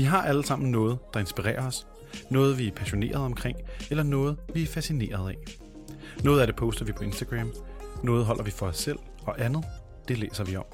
Vi 0.00 0.04
har 0.04 0.22
alle 0.22 0.44
sammen 0.46 0.70
noget, 0.70 0.98
der 1.14 1.20
inspirerer 1.20 1.66
os. 1.66 1.86
Noget, 2.30 2.58
vi 2.58 2.66
er 2.66 2.72
passionerede 2.72 3.24
omkring, 3.24 3.56
eller 3.90 4.02
noget, 4.02 4.36
vi 4.54 4.62
er 4.62 4.66
fascineret 4.66 5.28
af. 5.28 5.36
Noget 6.24 6.40
af 6.40 6.46
det 6.46 6.56
poster 6.56 6.84
vi 6.84 6.92
på 6.92 7.04
Instagram, 7.04 7.52
noget 8.02 8.24
holder 8.24 8.42
vi 8.42 8.50
for 8.50 8.66
os 8.66 8.76
selv, 8.76 8.98
og 9.22 9.44
andet, 9.44 9.64
det 10.08 10.18
læser 10.18 10.44
vi 10.44 10.56
om. 10.56 10.64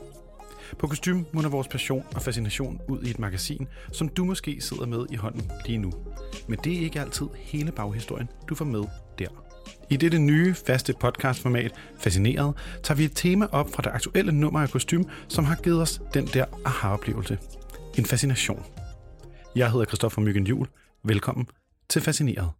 På 0.79 0.87
Kostym 0.87 1.25
munder 1.33 1.51
vores 1.51 1.69
passion 1.69 2.05
og 2.15 2.23
fascination 2.23 2.81
ud 2.89 3.03
i 3.03 3.11
et 3.11 3.19
magasin, 3.19 3.69
som 3.93 4.09
du 4.09 4.25
måske 4.25 4.61
sidder 4.61 4.87
med 4.87 5.07
i 5.11 5.17
hånden 5.17 5.51
lige 5.67 5.79
nu. 5.79 5.93
Men 6.49 6.59
det 6.65 6.77
er 6.77 6.81
ikke 6.81 7.01
altid 7.01 7.27
hele 7.37 7.73
baghistorien, 7.73 8.29
du 8.49 8.55
får 8.55 8.65
med 8.65 8.85
der. 9.19 9.29
I 9.91 9.97
dette 9.97 10.19
nye, 10.19 10.55
faste 10.55 10.95
podcastformat, 11.01 11.73
Fascineret, 11.99 12.55
tager 12.83 12.97
vi 12.97 13.05
et 13.05 13.13
tema 13.15 13.47
op 13.53 13.71
fra 13.71 13.83
det 13.83 13.91
aktuelle 13.91 14.33
nummer 14.33 14.61
af 14.61 14.71
Kostym, 14.71 15.05
som 15.29 15.45
har 15.45 15.57
givet 15.57 15.83
os 15.83 16.01
den 16.15 16.27
der 16.27 16.45
aha-oplevelse. 16.65 17.39
En 17.99 18.05
fascination. 18.05 18.63
Jeg 19.57 19.71
hedder 19.71 19.85
Christoffer 19.85 20.21
Myggen 20.21 20.47
Jul. 20.47 20.67
Velkommen 21.03 21.49
til 21.89 22.03
Fascineret. 22.03 22.51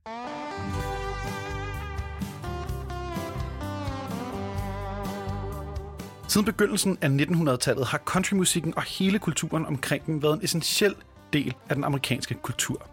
Siden 6.29 6.45
begyndelsen 6.45 6.99
af 7.01 7.09
1900-tallet 7.09 7.87
har 7.87 7.99
countrymusikken 7.99 8.77
og 8.77 8.83
hele 8.83 9.19
kulturen 9.19 9.67
omkring 9.67 10.07
den 10.07 10.23
været 10.23 10.35
en 10.35 10.45
essentiel 10.45 10.95
del 11.33 11.55
af 11.69 11.75
den 11.75 11.85
amerikanske 11.85 12.35
kultur. 12.35 12.87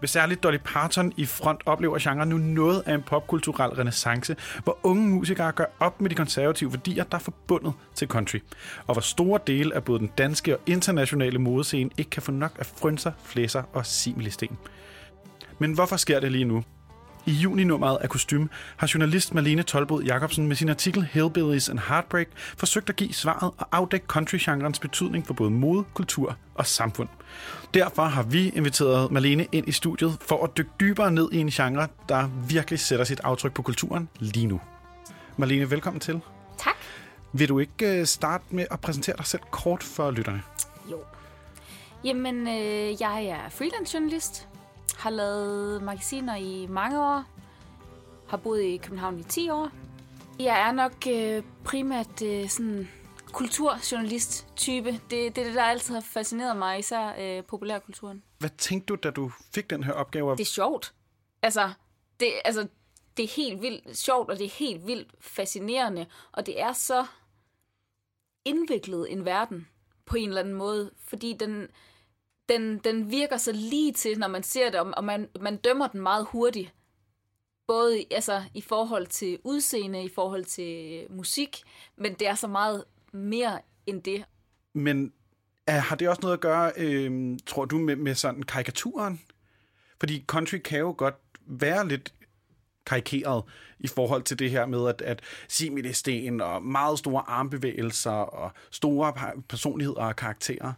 Med 0.00 0.08
særligt 0.08 0.42
Dolly 0.42 0.58
Parton 0.64 1.12
i 1.16 1.26
front 1.26 1.60
oplever 1.66 1.98
genren 2.00 2.28
nu 2.28 2.38
noget 2.38 2.82
af 2.86 2.94
en 2.94 3.02
popkulturel 3.02 3.70
renaissance, 3.70 4.36
hvor 4.64 4.78
unge 4.82 5.08
musikere 5.08 5.52
gør 5.52 5.64
op 5.80 6.00
med 6.00 6.10
de 6.10 6.14
konservative 6.14 6.72
værdier, 6.72 7.04
der 7.04 7.18
er 7.18 7.22
forbundet 7.22 7.72
til 7.94 8.08
country. 8.08 8.38
Og 8.86 8.94
hvor 8.94 9.02
store 9.02 9.40
dele 9.46 9.74
af 9.74 9.84
både 9.84 9.98
den 9.98 10.10
danske 10.18 10.56
og 10.56 10.60
internationale 10.66 11.38
modescene 11.38 11.90
ikke 11.98 12.10
kan 12.10 12.22
få 12.22 12.32
nok 12.32 12.52
af 12.58 12.66
frynser, 12.66 13.12
flæser 13.24 13.62
og 13.72 13.86
similisten. 13.86 14.58
Men 15.58 15.72
hvorfor 15.72 15.96
sker 15.96 16.20
det 16.20 16.32
lige 16.32 16.44
nu? 16.44 16.64
I 17.26 17.32
juni-nummeret 17.32 17.96
af 17.96 18.08
Kostym 18.08 18.48
har 18.76 18.90
journalist 18.94 19.34
Malene 19.34 19.62
Tolbod 19.62 20.02
Jacobsen 20.02 20.46
med 20.46 20.56
sin 20.56 20.68
artikel 20.68 21.08
Hillbillies 21.12 21.68
and 21.68 21.78
Heartbreak 21.78 22.26
forsøgt 22.36 22.88
at 22.88 22.96
give 22.96 23.12
svaret 23.12 23.50
og 23.58 23.68
afdække 23.72 24.06
country-genrens 24.06 24.78
betydning 24.78 25.26
for 25.26 25.34
både 25.34 25.50
mode, 25.50 25.84
kultur 25.94 26.36
og 26.54 26.66
samfund. 26.66 27.08
Derfor 27.74 28.04
har 28.04 28.22
vi 28.22 28.48
inviteret 28.48 29.12
Malene 29.12 29.46
ind 29.52 29.68
i 29.68 29.72
studiet 29.72 30.16
for 30.20 30.44
at 30.44 30.56
dykke 30.56 30.70
dybere 30.80 31.10
ned 31.10 31.28
i 31.32 31.38
en 31.38 31.50
genre, 31.50 31.88
der 32.08 32.28
virkelig 32.48 32.80
sætter 32.80 33.04
sit 33.04 33.20
aftryk 33.24 33.54
på 33.54 33.62
kulturen 33.62 34.08
lige 34.18 34.46
nu. 34.46 34.60
Malene, 35.36 35.70
velkommen 35.70 36.00
til. 36.00 36.20
Tak. 36.58 36.74
Vil 37.32 37.48
du 37.48 37.58
ikke 37.58 38.00
øh, 38.00 38.06
starte 38.06 38.44
med 38.50 38.66
at 38.70 38.80
præsentere 38.80 39.16
dig 39.16 39.26
selv 39.26 39.42
kort 39.50 39.82
for 39.82 40.10
lytterne? 40.10 40.42
Jo. 40.90 40.98
Jamen, 42.04 42.48
øh, 42.48 43.00
jeg 43.00 43.24
er 43.24 43.50
freelance 43.50 43.94
journalist. 43.94 44.48
Har 44.96 45.10
lavet 45.10 45.82
magasiner 45.82 46.36
i 46.36 46.66
mange 46.66 47.00
år. 47.00 47.24
Har 48.28 48.36
boet 48.36 48.62
i 48.62 48.76
København 48.76 49.18
i 49.18 49.22
10 49.22 49.50
år. 49.50 49.70
Jeg 50.38 50.68
er 50.68 50.72
nok 50.72 50.92
øh, 51.10 51.42
primært 51.64 52.22
øh, 52.22 52.48
sådan 52.48 52.88
kulturjournalist-type. 53.32 54.92
Det, 54.92 55.00
det 55.10 55.26
er 55.26 55.30
det, 55.30 55.54
der 55.54 55.62
altid 55.62 55.94
har 55.94 56.00
fascineret 56.00 56.56
mig, 56.56 56.78
især 56.78 57.14
øh, 57.18 57.44
populærkulturen. 57.44 58.22
Hvad 58.38 58.50
tænkte 58.58 58.86
du, 58.86 58.94
da 59.02 59.10
du 59.10 59.32
fik 59.54 59.70
den 59.70 59.84
her 59.84 59.92
opgave? 59.92 60.30
Det 60.30 60.40
er 60.40 60.44
sjovt. 60.44 60.94
Altså 61.42 61.70
det, 62.20 62.32
altså, 62.44 62.68
det 63.16 63.22
er 63.22 63.28
helt 63.28 63.62
vildt 63.62 63.96
sjovt, 63.98 64.30
og 64.30 64.38
det 64.38 64.44
er 64.44 64.50
helt 64.50 64.86
vildt 64.86 65.14
fascinerende. 65.20 66.06
Og 66.32 66.46
det 66.46 66.60
er 66.60 66.72
så 66.72 67.06
indviklet 68.44 69.12
en 69.12 69.24
verden 69.24 69.68
på 70.06 70.16
en 70.16 70.28
eller 70.28 70.40
anden 70.40 70.54
måde, 70.54 70.90
fordi 71.04 71.36
den, 71.40 71.68
den, 72.48 72.78
den 72.78 73.10
virker 73.10 73.36
så 73.36 73.52
lige 73.52 73.92
til, 73.92 74.18
når 74.18 74.28
man 74.28 74.42
ser 74.42 74.70
det, 74.70 74.80
og 74.80 75.04
man, 75.04 75.28
man 75.40 75.56
dømmer 75.56 75.86
den 75.86 76.00
meget 76.00 76.26
hurtigt. 76.30 76.74
Både 77.66 78.04
altså, 78.10 78.42
i 78.54 78.60
forhold 78.60 79.06
til 79.06 79.38
udseende, 79.44 80.04
i 80.04 80.08
forhold 80.14 80.44
til 80.44 81.06
musik, 81.10 81.62
men 81.96 82.14
det 82.14 82.28
er 82.28 82.34
så 82.34 82.46
meget 82.46 82.84
mere 83.12 83.58
end 83.86 84.02
det. 84.02 84.24
Men 84.72 85.12
er, 85.66 85.78
har 85.78 85.96
det 85.96 86.08
også 86.08 86.22
noget 86.22 86.34
at 86.34 86.40
gøre, 86.40 86.72
øh, 86.76 87.38
tror 87.46 87.64
du, 87.64 87.78
med, 87.78 87.96
med 87.96 88.14
sådan 88.14 88.42
karikaturen? 88.42 89.20
Fordi 90.00 90.24
country 90.26 90.58
kan 90.58 90.78
jo 90.78 90.94
godt 90.98 91.14
være 91.46 91.88
lidt 91.88 92.14
karikeret 92.86 93.44
i 93.78 93.86
forhold 93.86 94.22
til 94.22 94.38
det 94.38 94.50
her 94.50 94.66
med 94.66 94.88
at, 94.88 95.02
at 95.02 95.20
similisten 95.48 96.40
og 96.40 96.62
meget 96.62 96.98
store 96.98 97.22
armbevægelser 97.26 98.10
og 98.10 98.52
store 98.70 99.12
personligheder 99.48 100.04
og 100.04 100.16
karakterer. 100.16 100.72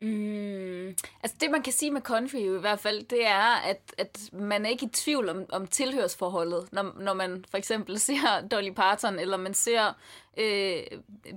Mm, 0.00 0.96
altså 1.22 1.36
det, 1.40 1.50
man 1.50 1.62
kan 1.62 1.72
sige 1.72 1.90
med 1.90 2.00
country 2.00 2.36
i 2.36 2.60
hvert 2.60 2.80
fald, 2.80 3.06
det 3.06 3.26
er, 3.26 3.56
at, 3.56 3.94
at 3.98 4.30
man 4.32 4.66
er 4.66 4.70
ikke 4.70 4.86
i 4.86 4.88
tvivl 4.88 5.28
om, 5.28 5.44
om 5.48 5.66
tilhørsforholdet, 5.66 6.72
når, 6.72 6.94
når 7.00 7.14
man 7.14 7.44
for 7.50 7.58
eksempel 7.58 7.98
ser 7.98 8.48
Dolly 8.50 8.70
Parton, 8.70 9.18
eller 9.18 9.36
man 9.36 9.54
ser 9.54 9.92
øh, 10.36 10.82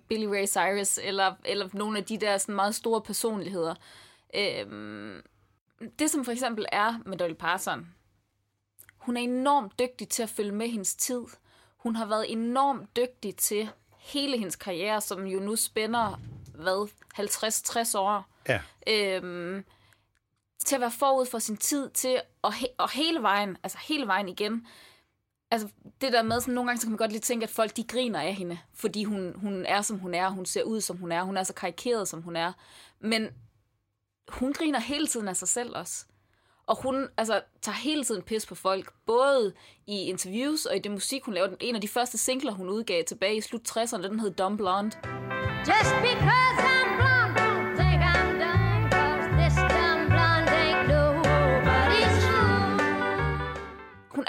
Billy 0.08 0.26
Ray 0.26 0.48
Cyrus, 0.48 1.00
eller, 1.04 1.34
eller 1.46 1.70
nogle 1.74 1.98
af 1.98 2.06
de 2.06 2.18
der 2.18 2.38
sådan 2.38 2.56
meget 2.56 2.76
store 2.76 3.02
personligheder. 3.02 3.76
Øh, 4.36 4.66
det, 6.00 6.10
som 6.12 6.26
for 6.26 6.32
eksempel 6.32 6.66
er 6.72 7.00
med 7.06 7.18
Dolly 7.18 7.34
Parton, 7.34 7.88
hun 8.98 9.18
er 9.18 9.22
enormt 9.22 9.80
dygtig 9.80 10.10
til 10.10 10.24
at 10.24 10.30
følge 10.30 10.52
med 10.52 10.68
hendes 10.68 10.96
tid. 10.96 11.22
Hun 11.78 11.96
har 11.96 12.06
været 12.06 12.32
enormt 12.32 12.96
dygtig 12.96 13.36
til 13.36 13.70
hele 13.98 14.38
hendes 14.38 14.56
karriere, 14.56 15.02
som 15.02 15.26
jo 15.26 15.40
nu 15.40 15.56
spænder, 15.56 16.20
hvad, 16.56 16.90
50-60 17.20 17.98
år. 17.98 18.39
Ja. 18.50 18.62
Øhm, 18.88 19.64
til 20.66 20.76
at 20.76 20.82
være 20.82 20.92
forud 20.92 21.26
for 21.26 21.40
sin 21.40 21.58
tid, 21.58 21.90
til 21.90 22.22
at, 22.44 22.54
he- 22.54 22.76
og 22.78 22.90
hele 22.90 23.22
vejen, 23.22 23.58
altså 23.64 23.78
hele 23.88 24.08
vejen 24.08 24.30
igen, 24.30 24.68
altså 25.52 25.68
det 26.02 26.14
der 26.14 26.24
med, 26.24 26.42
sådan 26.42 26.54
nogle 26.54 26.70
gange 26.70 26.80
så 26.80 26.86
kan 26.86 26.92
man 26.92 26.98
godt 26.98 27.12
lige 27.12 27.22
tænke, 27.22 27.44
at 27.44 27.50
folk 27.50 27.78
de 27.78 27.84
griner 27.84 28.22
af 28.22 28.34
hende, 28.34 28.60
fordi 28.74 29.04
hun, 29.04 29.34
hun 29.36 29.66
er, 29.66 29.82
som 29.82 30.00
hun 30.00 30.14
er, 30.14 30.30
hun 30.30 30.46
ser 30.46 30.64
ud, 30.64 30.82
som 30.82 30.98
hun 30.98 31.12
er, 31.12 31.24
hun 31.24 31.38
er 31.38 31.44
så 31.44 31.54
karikeret, 31.54 32.08
som 32.08 32.22
hun 32.22 32.36
er. 32.36 32.54
Men 33.00 33.28
hun 34.30 34.54
griner 34.54 34.80
hele 34.80 35.08
tiden 35.08 35.28
af 35.28 35.36
sig 35.36 35.48
selv 35.48 35.76
også. 35.76 36.06
Og 36.68 36.82
hun 36.82 37.08
altså, 37.18 37.42
tager 37.62 37.76
hele 37.76 38.04
tiden 38.04 38.22
pis 38.22 38.46
på 38.46 38.56
folk, 38.56 38.94
både 39.06 39.54
i 39.88 40.04
interviews 40.04 40.66
og 40.66 40.76
i 40.76 40.80
det 40.80 40.92
musik, 40.92 41.24
hun 41.24 41.34
laver. 41.34 41.50
En 41.60 41.76
af 41.76 41.82
de 41.82 41.88
første 41.88 42.18
singler, 42.18 42.52
hun 42.52 42.70
udgav 42.70 43.04
tilbage 43.04 43.36
i 43.36 43.42
slut 43.42 43.78
60'erne, 43.78 44.08
den 44.08 44.20
hed 44.20 44.32
Dumb 44.32 44.58
Blonde. 44.58 44.92
Just 45.68 45.94
because 46.02 46.59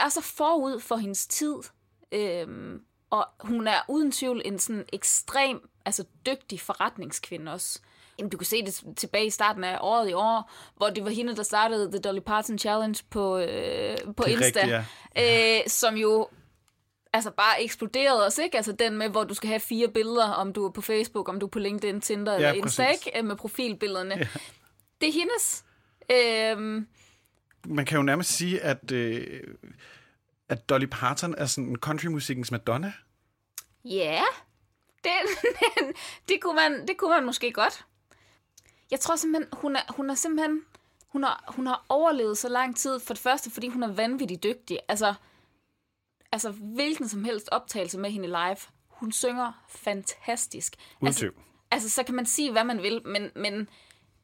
er 0.00 0.09
så 0.09 0.21
forud 0.21 0.81
for 0.81 0.97
hendes 0.97 1.27
tid, 1.27 1.55
øhm, 2.12 2.81
og 3.11 3.27
hun 3.41 3.66
er 3.66 3.81
uden 3.88 4.12
tvivl 4.12 4.43
en 4.44 4.58
sådan 4.58 4.85
ekstrem, 4.93 5.69
altså 5.85 6.05
dygtig 6.26 6.61
forretningskvinde 6.61 7.52
også. 7.52 7.81
Jamen, 8.19 8.31
du 8.31 8.37
kan 8.37 8.47
se 8.47 8.62
det 8.67 8.82
tilbage 8.97 9.26
i 9.26 9.31
starten 9.31 9.64
af 9.64 9.79
året 9.81 10.11
i 10.11 10.12
år, 10.12 10.50
hvor 10.76 10.91
det 10.91 11.05
var 11.05 11.11
hende, 11.11 11.37
der 11.37 11.43
startede 11.43 11.91
The 11.91 11.99
Dolly 12.00 12.20
Parton 12.20 12.58
Challenge 12.58 13.02
på, 13.11 13.38
øh, 13.38 13.97
på 14.17 14.25
Insta. 14.25 14.44
rigtigt, 14.44 14.85
ja. 15.17 15.58
øh, 15.58 15.69
som 15.69 15.94
jo 15.97 16.29
altså 17.12 17.31
bare 17.31 17.62
eksploderede 17.62 18.26
os, 18.26 18.38
ikke? 18.38 18.56
Altså 18.56 18.73
den 18.73 18.97
med, 18.97 19.08
hvor 19.08 19.25
du 19.25 19.35
skal 19.35 19.49
have 19.49 19.61
fire 19.61 19.88
billeder, 19.88 20.29
om 20.29 20.52
du 20.52 20.67
er 20.67 20.70
på 20.70 20.81
Facebook, 20.81 21.29
om 21.29 21.41
du 21.41 21.47
er 21.47 21.50
på 21.50 21.58
LinkedIn, 21.58 22.00
Tinder 22.00 22.35
eller 22.35 22.52
Insta, 22.52 22.87
ikke? 22.87 23.19
Øh, 23.19 23.25
Med 23.25 23.37
profilbillederne. 23.37 24.14
Ja. 24.14 24.29
Det 25.00 25.08
er 25.08 25.12
hendes. 25.12 25.64
Øhm, 26.12 26.87
Man 27.67 27.85
kan 27.85 27.97
jo 27.97 28.03
nærmest 28.03 28.31
sige, 28.31 28.61
at, 28.61 28.91
øh, 28.93 29.43
at 30.49 30.69
Dolly 30.69 30.87
Parton 30.91 31.35
er 31.39 31.47
sådan 31.47 31.77
countrymusikkens 31.77 32.51
Madonna. 32.51 32.93
Ja, 33.85 34.23
det, 35.05 35.11
det, 36.29 36.41
kunne 36.41 36.57
man, 36.57 36.87
det 36.87 36.97
kunne 36.97 37.11
man 37.11 37.25
måske 37.25 37.53
godt. 37.53 37.85
Jeg 38.91 39.01
tror 39.01 39.17
simpelthen, 39.17 39.49
hun 39.53 39.77
er, 39.77 39.93
hun 39.93 40.11
er 40.11 40.15
simpelthen, 40.15 40.62
hun 41.09 41.23
har, 41.23 41.45
hun 41.49 41.67
har 41.67 41.85
overlevet 41.89 42.39
så 42.39 42.49
lang 42.49 42.77
tid. 42.77 43.01
For 43.01 43.15
det 43.15 43.23
første, 43.23 43.51
fordi 43.51 43.69
hun 43.69 43.83
er 43.83 43.93
vanvittigt 43.93 44.43
dygtig. 44.43 44.79
Altså, 44.89 45.15
altså 46.33 46.51
hvilken 46.51 47.09
som 47.09 47.25
helst 47.25 47.49
optagelse 47.53 47.99
med 47.99 48.11
hende 48.11 48.27
live. 48.29 48.57
Hun 48.89 49.12
synger 49.12 49.53
fantastisk. 49.69 50.77
Uden 51.01 51.07
altså, 51.07 51.31
altså, 51.71 51.91
så 51.91 52.03
kan 52.03 52.15
man 52.15 52.27
sige, 52.27 52.53
hvad 52.53 52.65
man 52.65 52.83
vil, 52.83 53.03
men, 53.07 53.31
men 53.37 53.69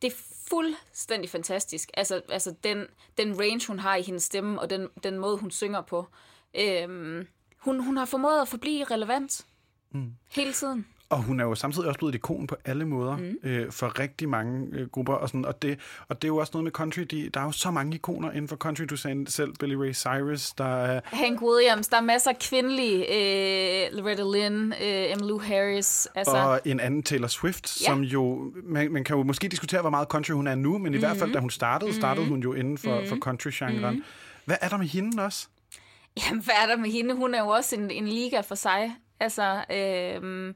det 0.03 0.13
er 0.13 0.17
fuldstændig 0.49 1.31
fantastisk. 1.31 1.91
Altså, 1.95 2.23
altså 2.29 2.55
den, 2.65 2.87
den 3.19 3.41
range, 3.41 3.67
hun 3.67 3.79
har 3.79 3.97
i 3.97 4.03
hendes 4.03 4.23
stemme, 4.23 4.61
og 4.61 4.71
den, 4.71 4.89
den 5.03 5.19
måde, 5.19 5.37
hun 5.37 5.51
synger 5.51 5.81
på. 5.81 6.07
Øhm, 6.55 7.27
hun, 7.59 7.81
hun 7.81 7.97
har 7.97 8.05
formået 8.05 8.41
at 8.41 8.49
forblive 8.49 8.85
relevant 8.85 9.47
mm. 9.91 10.13
hele 10.29 10.53
tiden. 10.53 10.87
Og 11.09 11.23
hun 11.23 11.41
er 11.41 11.45
jo 11.45 11.55
samtidig 11.55 11.89
også 11.89 11.99
blevet 11.99 12.13
et 12.15 12.19
ikon 12.19 12.47
på 12.47 12.57
alle 12.65 12.85
måder 12.85 13.17
mm. 13.17 13.37
øh, 13.43 13.73
for 13.73 13.99
rigtig 14.01 14.29
mange 14.29 14.67
øh, 14.73 14.89
grupper. 14.89 15.15
Og, 15.15 15.29
sådan, 15.29 15.45
og, 15.45 15.63
det, 15.63 15.79
og 16.09 16.23
det 16.23 16.29
er 16.29 16.33
jo 16.33 16.37
også 16.37 16.51
noget 16.55 16.65
med 16.65 16.73
country. 16.73 17.03
De, 17.03 17.31
der 17.35 17.41
er 17.41 17.45
jo 17.45 17.53
så 17.53 17.71
mange 17.71 17.95
ikoner 17.95 18.31
inden 18.31 18.49
for 18.49 18.57
country. 18.57 18.85
Du 18.91 18.97
sagde 18.97 19.31
selv 19.31 19.53
Billy 19.61 19.75
Ray 19.75 19.93
Cyrus. 19.95 20.51
Der 20.53 20.65
er, 20.85 21.01
Hank 21.05 21.43
Williams, 21.43 21.89
der 21.89 21.97
er 21.97 22.01
masser 22.01 22.31
af 22.31 22.39
kvindelige, 22.39 22.99
øh, 22.99 23.93
Loretta 23.93 24.23
Lynn, 24.23 24.73
øh, 24.73 25.13
Emmylou 25.13 25.39
Harris. 25.41 26.09
Altså, 26.15 26.37
og 26.37 26.61
en 26.65 26.81
anden 26.81 27.03
Taylor 27.03 27.29
Swift, 27.29 27.81
Ja. 27.81 27.87
som 27.87 28.01
jo... 28.01 28.53
Man, 28.65 28.93
man 28.93 29.05
kan 29.05 29.17
jo 29.17 29.23
måske 29.23 29.49
diskutere, 29.49 29.81
hvor 29.81 29.91
meget 29.91 30.09
country 30.09 30.33
hun 30.33 30.47
er 30.47 30.55
nu, 30.55 30.79
men 30.79 30.95
i 30.95 30.99
hvert 30.99 31.11
Mhm. 31.11 31.19
fald, 31.19 31.33
da 31.33 31.39
hun 31.39 31.51
startede, 31.51 31.95
startede 31.95 32.27
hun 32.27 32.41
jo 32.43 32.55
inden 32.55 32.79
for, 32.79 33.03
for 33.09 33.17
country-genren. 33.17 34.03
Hvad 34.45 34.57
er 34.61 34.69
der 34.69 34.77
med 34.77 34.87
hende 34.87 35.23
også? 35.25 35.47
Jamen, 36.27 36.43
hvad 36.45 36.55
er 36.63 36.67
der 36.67 36.77
med 36.77 36.91
hende? 36.91 37.15
Hun 37.15 37.35
er 37.35 37.43
jo 37.43 37.49
også 37.49 37.77
en, 37.77 37.91
en 37.91 38.09
liga 38.09 38.41
for 38.41 38.55
sig. 38.55 38.93
Altså, 39.21 39.65
øhm, 39.73 40.55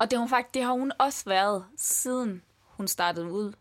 og 0.00 0.10
det 0.10 0.12
har, 0.12 0.20
hun 0.20 0.28
faktisk, 0.28 0.54
det 0.54 0.62
har 0.62 0.72
hun 0.72 0.92
også 0.98 1.24
været, 1.26 1.64
siden 1.76 2.42
hun 2.60 2.88
startede 2.88 3.32
ud. 3.32 3.52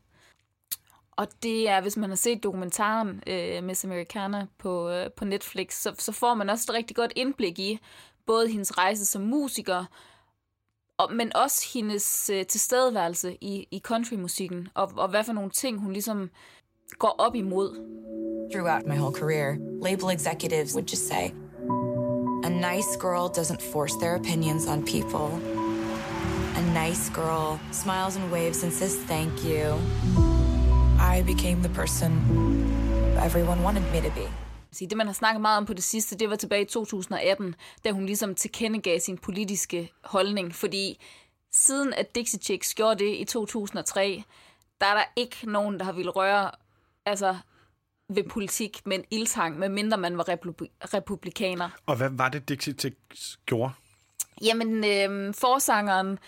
Og 1.11 1.27
det 1.43 1.69
er, 1.69 1.81
hvis 1.81 1.97
man 1.97 2.09
har 2.09 2.17
set 2.17 2.43
dokumentaren 2.43 3.23
øh, 3.27 3.63
Miss 3.63 3.85
Americana 3.85 4.47
på, 4.57 4.89
øh, 4.89 5.11
på 5.11 5.25
Netflix, 5.25 5.73
så, 5.73 5.95
så 5.99 6.11
får 6.11 6.33
man 6.33 6.49
også 6.49 6.65
et 6.69 6.75
rigtig 6.75 6.95
godt 6.95 7.13
indblik 7.15 7.59
i 7.59 7.79
både 8.25 8.49
hendes 8.49 8.77
rejse 8.77 9.05
som 9.05 9.21
musiker, 9.21 9.85
og, 10.97 11.13
men 11.13 11.35
også 11.35 11.67
hendes 11.73 12.29
øh, 12.33 12.45
tilstedeværelse 12.45 13.37
i, 13.41 13.67
i 13.71 13.79
countrymusikken, 13.79 14.67
og, 14.73 14.91
og 14.97 15.09
hvad 15.09 15.23
for 15.23 15.33
nogle 15.33 15.49
ting, 15.51 15.79
hun 15.79 15.93
ligesom 15.93 16.29
går 16.99 17.15
op 17.17 17.35
imod. 17.35 17.75
Throughout 18.53 18.85
my 18.85 18.97
whole 18.97 19.15
career, 19.15 19.57
label 19.83 20.09
executives 20.09 20.75
would 20.75 20.89
just 20.89 21.07
say, 21.07 21.31
a 22.43 22.49
nice 22.49 22.97
girl 22.99 23.29
doesn't 23.29 23.61
force 23.73 23.95
their 24.01 24.15
opinions 24.15 24.67
on 24.67 24.85
people. 24.85 25.55
A 26.57 26.62
nice 26.86 27.10
girl 27.13 27.60
smiles 27.72 28.16
and 28.18 28.31
waves 28.31 28.63
and 28.63 28.72
says 28.74 28.96
thank 28.96 29.34
you. 29.44 29.66
I 31.16 31.24
became 31.24 31.62
the 31.63 31.74
person 31.74 32.12
everyone 33.25 33.63
wanted 33.63 33.84
me 33.94 34.02
to 34.02 34.16
be. 34.16 34.28
det 34.86 34.98
man 34.98 35.07
har 35.07 35.13
snakket 35.13 35.42
meget 35.42 35.57
om 35.57 35.66
på 35.66 35.74
det 35.74 35.84
sidste, 35.84 36.18
det 36.18 36.30
var 36.30 36.36
tilbage 36.36 36.62
i 36.62 36.66
2018, 36.66 37.56
da 37.84 37.92
hun 37.92 38.06
ligesom 38.06 38.36
tilkendegav 38.36 39.00
sin 39.00 39.18
politiske 39.18 39.92
holdning, 40.04 40.56
fordi 40.56 41.00
siden 41.52 41.94
at 41.94 42.16
Dixie 42.16 42.40
Chicks 42.40 42.74
gjorde 42.74 43.04
det 43.04 43.16
i 43.16 43.24
2003, 43.25 44.24
der 44.81 44.86
er 44.88 44.94
der 44.94 45.04
ikke 45.16 45.52
nogen, 45.52 45.80
der 45.80 45.86
har 45.86 45.92
ville 45.92 46.12
røre 46.12 46.52
altså, 47.06 47.38
ved 48.10 48.24
politik 48.24 48.81
med 48.86 48.98
en 48.98 49.06
ildtang, 49.12 49.60
medmindre 49.60 49.98
man 49.98 50.18
var 50.18 50.30
republi- 50.30 50.78
republikaner. 50.94 51.69
Og 51.86 51.96
hvad 51.96 52.10
var 52.10 52.30
det, 52.30 52.50
Dixie 52.50 52.74
Chicks 52.74 53.40
gjorde? 53.46 53.74
Jamen, 54.41 54.83
øh, 54.83 55.33
forsangeren 55.33 56.19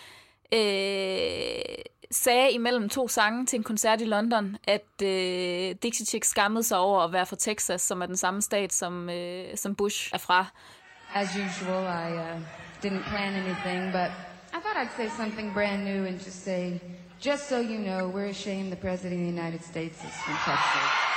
øh, 0.54 1.84
sagde 2.12 2.52
imellem 2.52 2.90
to 2.90 3.08
sange 3.08 3.46
til 3.46 3.58
en 3.58 3.64
koncert 3.64 4.02
i 4.02 4.06
London, 4.06 4.58
at 4.68 5.02
øh, 5.04 5.76
Dixie 5.84 6.06
Chicks 6.06 6.30
skammede 6.30 6.64
sig 6.64 6.78
over 6.78 7.02
at 7.02 7.14
være 7.14 7.26
fra 7.26 7.36
Texas, 7.36 7.82
som 7.82 8.02
er 8.02 8.06
den 8.06 8.18
samme 8.18 8.42
stat, 8.42 8.74
som, 8.74 9.10
øh, 9.10 9.58
som 9.58 9.76
Bush 9.76 10.10
er 10.14 10.18
fra. 10.18 10.46
As 11.16 11.30
usual, 11.30 11.84
I 11.84 12.14
uh, 12.14 12.42
didn't 12.84 13.04
plan 13.10 13.34
anything, 13.34 13.92
but 13.92 14.12
I 14.54 14.60
thought 14.62 14.78
I'd 14.78 14.96
say 14.98 15.10
something 15.18 15.54
brand 15.54 15.84
new 15.84 16.06
and 16.06 16.20
just 16.20 16.44
say, 16.44 16.80
just 17.26 17.50
so 17.50 17.60
you 17.60 17.78
know, 17.78 18.12
we're 18.16 18.30
ashamed 18.30 18.72
the 18.72 18.82
President 18.88 19.14
of 19.14 19.26
the 19.26 19.42
United 19.42 19.64
States 19.64 19.98
is 20.04 20.14
from 20.26 20.36
Texas. 20.46 21.17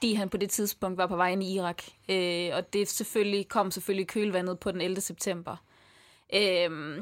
Fordi 0.00 0.14
han 0.14 0.28
på 0.28 0.36
det 0.36 0.50
tidspunkt 0.50 0.98
var 0.98 1.06
på 1.06 1.16
vej 1.16 1.30
ind 1.32 1.42
i 1.42 1.54
Irak. 1.54 1.82
Øh, 2.08 2.50
og 2.56 2.72
det 2.72 2.88
selvfølgelig 2.88 3.48
kom 3.48 3.70
selvfølgelig 3.70 4.06
kølvandet 4.06 4.58
på 4.58 4.72
den 4.72 4.80
11. 4.80 5.00
september. 5.00 5.56
Øh, 6.34 6.98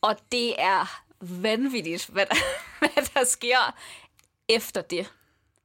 og 0.00 0.16
det 0.32 0.54
er 0.62 1.02
vanvittigt, 1.20 2.06
hvad 2.06 2.26
der, 2.26 2.34
hvad 2.78 3.04
der 3.14 3.24
sker 3.24 3.76
efter 4.48 4.80
det. 4.82 5.12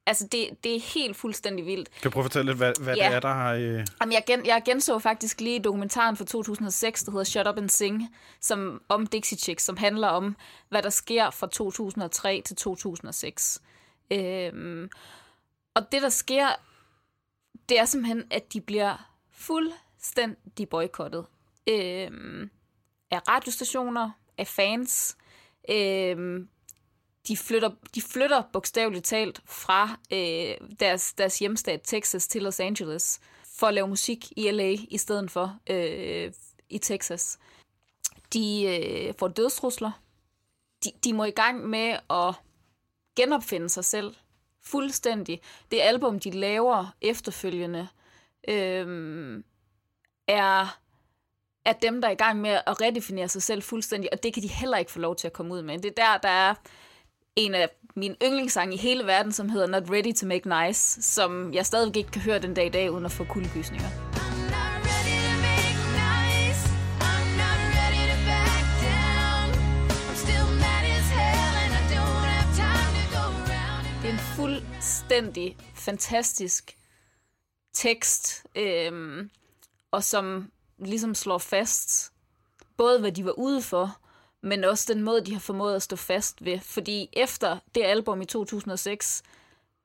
Altså, 0.06 0.28
det, 0.32 0.50
det 0.64 0.76
er 0.76 0.80
helt 0.80 1.18
fuldstændig 1.18 1.66
vildt. 1.66 1.92
Kan 1.92 2.02
du 2.04 2.10
prøve 2.10 2.22
at 2.22 2.26
fortælle 2.26 2.52
lidt, 2.52 2.58
hvad, 2.58 2.74
hvad 2.80 2.96
Ja. 2.96 3.08
det 3.08 3.16
er, 3.16 3.20
der 3.20 3.34
har... 3.34 3.54
Øh... 3.54 3.86
Jamen, 4.02 4.14
jeg, 4.14 4.24
gen, 4.28 4.46
jeg 4.46 4.62
genså 4.66 5.00
faktisk 5.00 5.42
lige 5.42 5.60
dokumentaren 5.60 6.18
fra 6.18 6.26
2006, 6.26 7.04
der 7.04 7.12
hedder 7.12 7.24
Shut 7.24 7.48
Up 7.48 7.58
and 7.58 7.70
Sing, 7.70 8.16
som, 8.42 8.82
om 8.90 9.08
Dixie 9.08 9.38
Chicks, 9.38 9.64
som 9.64 9.78
handler 9.78 10.08
om, 10.08 10.36
hvad 10.70 10.84
der 10.84 10.90
sker 10.90 11.30
fra 11.30 11.48
2003 11.48 12.42
til 12.46 12.56
2006. 12.56 13.62
Øhm, 14.12 14.90
og 15.76 15.92
det, 15.92 16.02
der 16.02 16.10
sker, 16.10 16.48
det 17.70 17.80
er 17.80 17.86
simpelthen, 17.86 18.24
at 18.32 18.54
de 18.54 18.62
bliver 18.62 19.12
fuldstændig 19.32 20.70
boykottet. 20.70 21.26
Øh, 21.70 22.12
af 23.12 23.28
radiostationer, 23.28 24.12
af 24.38 24.48
fans. 24.48 25.18
Øh, 25.70 26.46
de 27.28 27.38
flytter, 27.38 27.72
de 27.96 28.02
flytter 28.02 28.44
bogstaveligt 28.54 29.06
talt 29.06 29.42
fra 29.46 30.00
øh, 30.14 30.70
deres, 30.80 31.14
deres 31.14 31.40
hjemstat 31.40 31.82
Texas 31.84 32.28
til 32.28 32.42
Los 32.42 32.60
Angeles 32.60 33.20
for 33.60 33.68
at 33.68 33.74
lave 33.74 33.88
musik 33.88 34.32
i 34.38 34.52
LA 34.52 34.76
i 34.90 34.98
stedet 34.98 35.32
for 35.32 35.60
øh, 35.70 36.32
i 36.70 36.78
Texas. 36.78 37.40
De 38.34 38.64
øh, 38.64 39.14
får 39.20 39.28
dødstrusler. 39.28 39.92
De, 40.84 40.92
de 41.04 41.14
må 41.14 41.24
i 41.24 41.32
gang 41.32 41.70
med 41.70 41.98
at 42.10 42.36
genopfinde 43.16 43.70
sig 43.70 43.86
selv 43.86 44.16
fuldstændig. 44.66 45.42
Det 45.72 45.82
album, 45.82 46.20
de 46.20 46.32
laver 46.32 46.96
efterfølgende, 47.02 47.88
øh, 48.48 49.44
er, 50.28 50.80
er 51.66 51.74
dem, 51.74 52.02
der 52.02 52.08
er 52.08 52.12
i 52.12 52.16
gang 52.16 52.42
med 52.42 52.60
at 52.68 52.82
redefinere 52.82 53.30
sig 53.30 53.44
selv 53.44 53.64
fuldstændig, 53.64 54.10
og 54.14 54.24
det 54.24 54.34
kan 54.34 54.44
de 54.44 54.48
heller 54.48 54.78
ikke 54.78 54.92
få 54.92 55.00
lov 55.00 55.16
til 55.16 55.28
at 55.28 55.34
komme 55.34 55.54
ud 55.54 55.62
med. 55.62 55.78
Det 55.78 56.00
er 56.00 56.04
der, 56.04 56.18
der 56.18 56.30
er 56.30 56.56
en 57.36 57.56
af 57.56 57.70
mine 57.96 58.16
yndlingssange 58.24 58.74
i 58.74 58.78
hele 58.78 59.06
verden, 59.06 59.32
som 59.32 59.50
hedder 59.50 59.68
Not 59.68 59.90
Ready 59.90 60.14
to 60.14 60.28
Make 60.28 60.68
Nice, 60.68 61.04
som 61.04 61.54
jeg 61.54 61.66
stadigvæk 61.66 61.98
ikke 61.98 62.12
kan 62.12 62.22
høre 62.22 62.40
den 62.40 62.54
dag 62.54 62.66
i 62.66 62.70
dag, 62.70 62.92
uden 62.92 63.06
at 63.06 63.12
få 63.12 63.24
kuldegysninger. 63.24 64.05
Fuldstændig 75.16 75.58
fantastisk 75.76 76.78
tekst, 77.74 78.46
øhm, 78.56 79.30
og 79.92 80.04
som 80.04 80.52
ligesom 80.78 81.16
slår 81.16 81.38
fast, 81.38 82.14
både 82.78 83.00
hvad 83.00 83.12
de 83.12 83.26
var 83.26 83.32
ude 83.32 83.62
for, 83.62 83.98
men 84.42 84.64
også 84.64 84.94
den 84.94 85.04
måde, 85.04 85.26
de 85.26 85.34
har 85.34 85.40
formået 85.40 85.76
at 85.76 85.82
stå 85.82 85.96
fast 85.96 86.46
ved. 86.46 86.60
Fordi 86.60 87.10
efter 87.14 87.58
det 87.76 87.84
album 87.84 88.22
i 88.22 88.26
2006, 88.26 89.24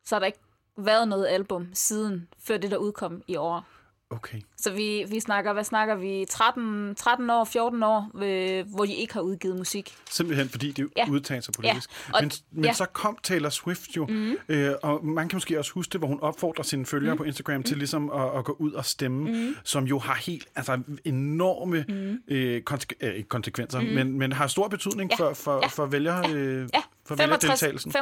så 0.04 0.14
har 0.14 0.18
der 0.18 0.26
ikke 0.26 0.38
været 0.76 1.08
noget 1.08 1.26
album 1.26 1.68
siden, 1.74 2.28
før 2.38 2.56
det 2.56 2.70
der 2.70 2.76
udkom 2.76 3.22
i 3.28 3.36
år. 3.36 3.64
Okay. 4.12 4.40
Så 4.56 4.72
vi, 4.72 5.04
vi 5.08 5.20
snakker, 5.20 5.52
hvad 5.52 5.64
snakker 5.64 5.94
vi, 5.94 6.24
13, 6.30 6.94
13 6.94 7.30
år, 7.30 7.44
14 7.44 7.82
år, 7.82 8.10
øh, 8.22 8.66
hvor 8.74 8.84
de 8.84 8.94
ikke 8.94 9.14
har 9.14 9.20
udgivet 9.20 9.56
musik. 9.56 9.96
Simpelthen 10.10 10.48
fordi 10.48 10.70
de 10.72 10.82
Ja. 10.96 11.04
ja. 11.06 11.10
udtager 11.10 11.40
sig 11.40 11.54
politisk. 11.54 11.90
Ja. 12.08 12.14
Og- 12.14 12.22
Men, 12.22 12.30
men 12.50 12.64
ja. 12.64 12.72
så 12.72 12.84
kom 12.86 13.18
Taylor 13.22 13.48
Swift 13.48 13.96
jo, 13.96 14.06
mm. 14.06 14.34
øh, 14.48 14.72
og 14.82 15.06
man 15.06 15.28
kan 15.28 15.36
måske 15.36 15.58
også 15.58 15.72
huske 15.72 15.92
det, 15.92 16.00
hvor 16.00 16.08
hun 16.08 16.20
opfordrer 16.20 16.64
sine 16.64 16.86
følgere 16.86 17.14
mm. 17.14 17.18
på 17.18 17.24
Instagram 17.24 17.56
mm. 17.56 17.62
til 17.62 17.76
ligesom 17.78 18.10
at, 18.10 18.38
at 18.38 18.44
gå 18.44 18.56
ud 18.58 18.72
og 18.72 18.84
stemme, 18.84 19.32
mm. 19.32 19.54
som 19.64 19.84
jo 19.84 19.98
har 19.98 20.14
helt 20.14 20.48
altså, 20.56 20.80
enorme 21.04 21.84
mm. 21.88 22.22
øh, 22.28 22.62
konse- 22.70 22.96
øh, 23.06 23.22
konsekvenser, 23.24 23.80
mm. 23.80 23.86
men, 23.86 24.18
men 24.18 24.32
har 24.32 24.46
stor 24.46 24.68
betydning 24.68 25.10
Ja. 25.10 25.24
for, 25.24 25.34
for, 25.34 25.58
Ja. 25.62 25.66
for 25.66 25.86
vælger, 25.86 26.18
øh, 26.34 26.68
Ja, 26.74 26.82
for 27.06 27.16
65 27.16 27.62
vælgerdeltagelsen. 27.62 27.92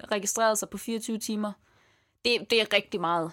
65.000 0.00 0.12
registrerede 0.12 0.56
sig 0.56 0.68
på 0.68 0.78
24 0.78 1.18
timer. 1.18 1.52
Det, 2.24 2.36
det 2.50 2.60
er 2.60 2.66
rigtig 2.72 3.00
meget. 3.00 3.30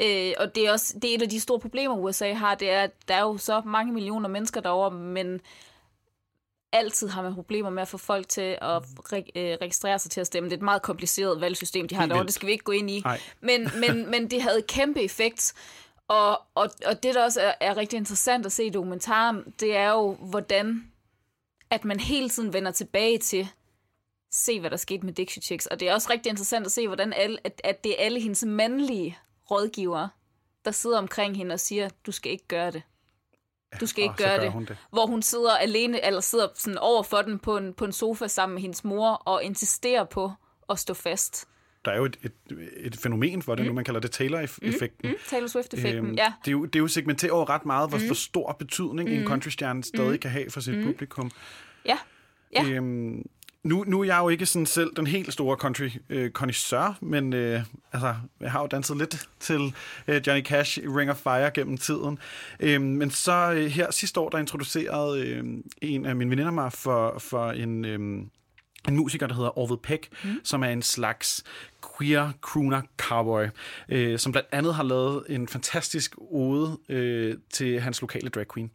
Øh, 0.00 0.32
og 0.38 0.54
det 0.54 0.66
er 0.66 0.72
også 0.72 0.98
det 1.02 1.10
er 1.10 1.14
et 1.14 1.22
af 1.22 1.28
de 1.28 1.40
store 1.40 1.60
problemer, 1.60 1.96
USA 1.96 2.32
har, 2.32 2.54
det 2.54 2.70
er, 2.70 2.82
at 2.82 3.08
der 3.08 3.14
er 3.14 3.22
jo 3.22 3.38
så 3.38 3.62
mange 3.64 3.92
millioner 3.92 4.28
mennesker 4.28 4.60
derovre, 4.60 4.90
men 4.90 5.40
altid 6.72 7.08
har 7.08 7.22
man 7.22 7.34
problemer 7.34 7.70
med 7.70 7.82
at 7.82 7.88
få 7.88 7.98
folk 7.98 8.28
til 8.28 8.58
at 8.62 8.82
re- 8.82 9.30
øh, 9.36 9.56
registrere 9.60 9.98
sig 9.98 10.10
til 10.10 10.20
at 10.20 10.26
stemme. 10.26 10.48
Det 10.48 10.54
er 10.54 10.58
et 10.58 10.62
meget 10.62 10.82
kompliceret 10.82 11.40
valgsystem, 11.40 11.88
de 11.88 11.94
har 11.94 12.06
derovre. 12.06 12.26
Det 12.26 12.34
skal 12.34 12.46
vi 12.46 12.52
ikke 12.52 12.64
gå 12.64 12.72
ind 12.72 12.90
i. 12.90 13.00
Nej. 13.00 13.20
Men, 13.40 13.70
men, 13.80 14.04
men 14.10 14.30
det 14.30 14.42
havde 14.42 14.62
kæmpe 14.62 15.02
effekt. 15.02 15.54
Og, 16.08 16.40
og, 16.54 16.70
og 16.86 17.02
det, 17.02 17.14
der 17.14 17.24
også 17.24 17.40
er, 17.40 17.52
er 17.60 17.76
rigtig 17.76 17.96
interessant 17.96 18.46
at 18.46 18.52
se 18.52 18.64
i 18.64 18.70
dokumentaren, 18.70 19.54
det 19.60 19.76
er 19.76 19.90
jo, 19.90 20.14
hvordan 20.14 20.90
at 21.70 21.84
man 21.84 22.00
hele 22.00 22.28
tiden 22.28 22.52
vender 22.52 22.70
tilbage 22.70 23.18
til, 23.18 23.48
se 24.30 24.60
hvad 24.60 24.70
der 24.70 24.76
skete 24.76 25.06
med 25.06 25.12
Dixie 25.12 25.42
Chicks. 25.42 25.66
Og 25.66 25.80
det 25.80 25.88
er 25.88 25.94
også 25.94 26.10
rigtig 26.10 26.30
interessant 26.30 26.66
at 26.66 26.72
se, 26.72 26.86
hvordan 26.86 27.12
alle, 27.12 27.38
at, 27.44 27.60
at 27.64 27.84
det 27.84 27.92
er 27.92 28.04
alle 28.04 28.20
hendes 28.20 28.44
mandlige 28.44 29.18
rådgivere, 29.50 30.08
der 30.64 30.70
sidder 30.70 30.98
omkring 30.98 31.36
hende 31.36 31.52
og 31.52 31.60
siger, 31.60 31.88
du 32.06 32.12
skal 32.12 32.32
ikke 32.32 32.48
gøre 32.48 32.70
det. 32.70 32.82
Du 33.80 33.86
skal 33.86 34.04
ikke 34.04 34.14
så 34.18 34.24
gøre 34.24 34.36
gør 34.36 34.42
det. 34.42 34.52
hun 34.52 34.64
det. 34.64 34.76
Hvor 34.90 35.06
hun 35.06 35.22
sidder 35.22 35.56
alene, 35.56 36.04
eller 36.06 36.20
sidder 36.20 36.48
sådan 36.54 36.78
over 36.78 37.02
for 37.02 37.22
den 37.22 37.38
på 37.38 37.56
en, 37.56 37.74
på 37.74 37.84
en 37.84 37.92
sofa 37.92 38.26
sammen 38.26 38.54
med 38.54 38.62
hendes 38.62 38.84
mor, 38.84 39.10
og 39.10 39.44
insisterer 39.44 40.04
på 40.04 40.32
at 40.68 40.78
stå 40.78 40.94
fast. 40.94 41.48
Der 41.84 41.90
er 41.90 41.96
jo 41.96 42.04
et, 42.04 42.18
et, 42.22 42.32
et 42.76 42.96
fænomen 42.96 43.42
for 43.42 43.54
det 43.54 43.66
nu, 43.66 43.72
man 43.72 43.84
kalder 43.84 44.00
det 44.00 44.10
Taylor-effekten. 44.10 45.08
Mm, 45.10 45.14
Taylor 45.28 45.46
Swift-effekten, 45.46 46.04
Øhm, 46.06 46.14
ja. 46.14 46.32
det, 46.44 46.48
er 46.48 46.52
jo, 46.52 46.64
det 46.64 46.76
er 46.76 46.80
jo 46.80 46.88
segmenteret 46.88 47.30
over 47.30 47.50
ret 47.50 47.66
meget, 47.66 47.88
hvor, 47.88 48.06
hvor 48.06 48.14
stor 48.14 48.52
betydning 48.52 49.08
en 49.08 49.26
countrystjerne 49.26 49.84
stadig 49.84 50.20
kan 50.20 50.30
have 50.30 50.50
for 50.50 50.60
sit 50.60 50.84
publikum. 50.84 51.30
Ja, 51.84 51.98
ja. 52.52 52.64
Øhm, 52.70 53.22
nu, 53.68 53.84
nu 53.86 54.00
er 54.00 54.04
jeg 54.04 54.18
jo 54.18 54.28
ikke 54.28 54.46
sådan 54.46 54.66
selv 54.66 54.90
den 54.96 55.06
helt 55.06 55.32
store 55.32 55.56
country 55.56 55.88
øh, 56.08 56.30
connoisseur, 56.30 56.98
men 57.00 57.32
øh, 57.32 57.62
altså, 57.92 58.14
jeg 58.40 58.52
har 58.52 58.60
jo 58.60 58.66
danset 58.66 58.96
lidt 58.96 59.28
til 59.40 59.74
øh, 60.08 60.22
Johnny 60.26 60.44
Cash 60.44 60.78
i 60.78 60.88
Ring 60.88 61.10
of 61.10 61.16
Fire 61.16 61.50
gennem 61.50 61.78
tiden. 61.78 62.18
Øh, 62.60 62.80
men 62.80 63.10
så 63.10 63.52
øh, 63.52 63.66
her 63.66 63.90
sidste 63.90 64.20
år, 64.20 64.28
der 64.28 64.38
introducerede 64.38 65.26
øh, 65.26 65.44
en 65.80 66.06
af 66.06 66.16
mine 66.16 66.30
veninder 66.30 66.52
mig 66.52 66.72
for, 66.72 67.18
for 67.18 67.50
en... 67.50 67.84
Øh, 67.84 68.26
en 68.88 68.96
musiker, 68.96 69.26
der 69.26 69.34
hedder 69.34 69.58
Orville 69.58 69.80
Peck, 69.82 70.08
mm. 70.24 70.40
som 70.44 70.62
er 70.62 70.68
en 70.68 70.82
slags 70.82 71.44
queer 71.98 72.32
crooner 72.40 72.82
cowboy, 72.96 73.46
øh, 73.88 74.18
som 74.18 74.32
blandt 74.32 74.48
andet 74.52 74.74
har 74.74 74.82
lavet 74.82 75.24
en 75.28 75.48
fantastisk 75.48 76.14
ode 76.18 76.78
øh, 76.88 77.36
til 77.50 77.80
hans 77.80 78.00
lokale 78.00 78.28
drag 78.28 78.46
queen. 78.54 78.70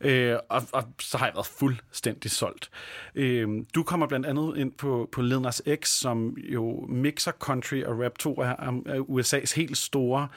Mm. 0.00 0.06
Øh, 0.06 0.38
og, 0.48 0.62
og 0.72 0.84
så 1.00 1.18
har 1.18 1.26
jeg 1.26 1.34
været 1.34 1.46
fuldstændig 1.46 2.30
solgt. 2.30 2.70
Øh, 3.14 3.48
du 3.74 3.82
kommer 3.82 4.06
blandt 4.06 4.26
andet 4.26 4.56
ind 4.56 4.72
på, 4.72 5.08
på 5.12 5.22
Nas 5.22 5.62
X, 5.82 5.88
som 5.88 6.36
jo 6.36 6.86
mixer 6.88 7.32
country 7.32 7.82
og 7.82 8.04
rap, 8.04 8.18
to 8.18 8.34
er, 8.34 8.82
er 8.86 9.00
USA's 9.00 9.56
helt 9.56 9.78
store 9.78 10.28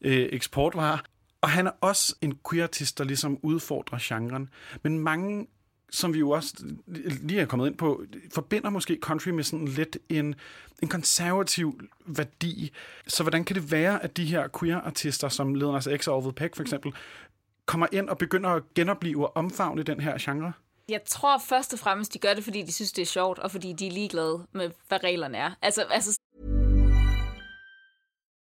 øh, 0.00 0.28
eksportvarer. 0.32 0.98
Og 1.40 1.50
han 1.50 1.66
er 1.66 1.70
også 1.80 2.16
en 2.20 2.38
queer-artist, 2.50 2.98
der 2.98 3.04
ligesom 3.04 3.38
udfordrer 3.42 3.98
genren. 4.02 4.48
Men 4.82 4.98
mange 4.98 5.46
som 5.90 6.14
vi 6.14 6.18
jo 6.18 6.30
også 6.30 6.54
lige 7.22 7.40
er 7.40 7.46
kommet 7.46 7.66
ind 7.66 7.76
på, 7.76 8.04
forbinder 8.34 8.70
måske 8.70 8.98
country 9.02 9.28
med 9.28 9.44
sådan 9.44 9.68
lidt 9.68 9.98
en, 10.08 10.34
en 10.82 10.88
konservativ 10.88 11.80
værdi. 12.06 12.72
Så 13.06 13.22
hvordan 13.22 13.44
kan 13.44 13.56
det 13.56 13.70
være, 13.70 14.02
at 14.02 14.16
de 14.16 14.24
her 14.24 14.48
queer-artister, 14.60 15.28
som 15.28 15.54
Lil 15.54 15.98
X 15.98 16.08
og 16.08 16.16
Orville 16.16 16.34
Peck 16.34 16.56
for 16.56 16.62
eksempel, 16.62 16.92
kommer 17.66 17.86
ind 17.92 18.08
og 18.08 18.18
begynder 18.18 18.50
at 18.50 18.62
genopleve 18.74 19.26
og 19.26 19.36
omfavne 19.36 19.82
den 19.82 20.00
her 20.00 20.18
genre? 20.20 20.52
Jeg 20.88 21.00
tror 21.06 21.38
først 21.48 21.72
og 21.72 21.78
fremmest, 21.78 22.14
de 22.14 22.18
gør 22.18 22.34
det, 22.34 22.44
fordi 22.44 22.62
de 22.62 22.72
synes, 22.72 22.92
det 22.92 23.02
er 23.02 23.06
sjovt, 23.06 23.38
og 23.38 23.50
fordi 23.50 23.72
de 23.72 23.86
er 23.86 23.90
ligeglade 23.90 24.46
med, 24.52 24.70
hvad 24.88 25.04
reglerne 25.04 25.38
er. 25.38 25.50
Altså, 25.62 25.82
altså 25.82 26.18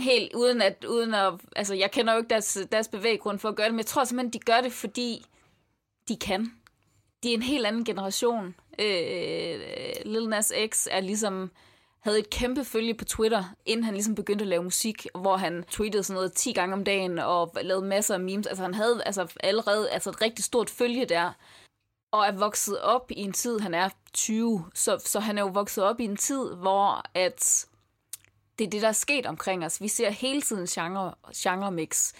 helt 0.00 0.34
uden 0.34 0.62
at, 0.62 0.84
uden 0.84 1.14
at, 1.14 1.32
altså 1.56 1.74
jeg 1.74 1.90
kender 1.90 2.12
jo 2.12 2.18
ikke 2.18 2.30
deres, 2.30 2.58
deres 2.72 2.88
bevæggrund 2.88 3.38
for 3.38 3.48
at 3.48 3.56
gøre 3.56 3.66
det, 3.66 3.74
men 3.74 3.78
jeg 3.78 3.86
tror 3.86 4.04
simpelthen, 4.04 4.32
de 4.32 4.38
gør 4.38 4.60
det, 4.60 4.72
fordi 4.72 5.24
de 6.08 6.16
kan. 6.16 6.52
De 7.22 7.30
er 7.30 7.34
en 7.34 7.42
helt 7.42 7.66
anden 7.66 7.84
generation. 7.84 8.54
Øh, 8.78 9.60
Lil 10.04 10.28
Nas 10.28 10.52
X 10.68 10.86
er 10.90 11.00
ligesom, 11.00 11.50
havde 12.00 12.18
et 12.18 12.30
kæmpe 12.30 12.64
følge 12.64 12.94
på 12.94 13.04
Twitter, 13.04 13.44
inden 13.66 13.84
han 13.84 13.94
ligesom 13.94 14.14
begyndte 14.14 14.42
at 14.42 14.48
lave 14.48 14.62
musik, 14.62 15.06
hvor 15.14 15.36
han 15.36 15.64
tweetede 15.70 16.02
sådan 16.02 16.14
noget 16.14 16.32
10 16.32 16.52
gange 16.52 16.74
om 16.74 16.84
dagen 16.84 17.18
og 17.18 17.52
lavede 17.62 17.86
masser 17.86 18.14
af 18.14 18.20
memes. 18.20 18.46
Altså 18.46 18.62
han 18.62 18.74
havde 18.74 19.02
altså 19.06 19.32
allerede 19.40 19.90
altså 19.90 20.10
et 20.10 20.22
rigtig 20.22 20.44
stort 20.44 20.70
følge 20.70 21.04
der, 21.04 21.32
og 22.12 22.26
er 22.26 22.32
vokset 22.32 22.80
op 22.80 23.10
i 23.10 23.20
en 23.20 23.32
tid, 23.32 23.58
han 23.58 23.74
er 23.74 23.88
20, 24.12 24.64
så, 24.74 24.98
så 25.04 25.20
han 25.20 25.38
er 25.38 25.42
jo 25.42 25.48
vokset 25.48 25.84
op 25.84 26.00
i 26.00 26.04
en 26.04 26.16
tid, 26.16 26.54
hvor 26.54 27.02
at 27.14 27.66
det 28.62 28.68
er 28.68 28.70
det, 28.70 28.82
der 28.82 28.88
er 28.88 28.92
sket 28.92 29.26
omkring 29.26 29.64
os. 29.64 29.80
Vi 29.80 29.88
ser 29.88 30.10
hele 30.10 30.42
tiden 30.42 30.66
genre, 30.66 31.14
genre 31.36 31.72
mix. 31.72 32.12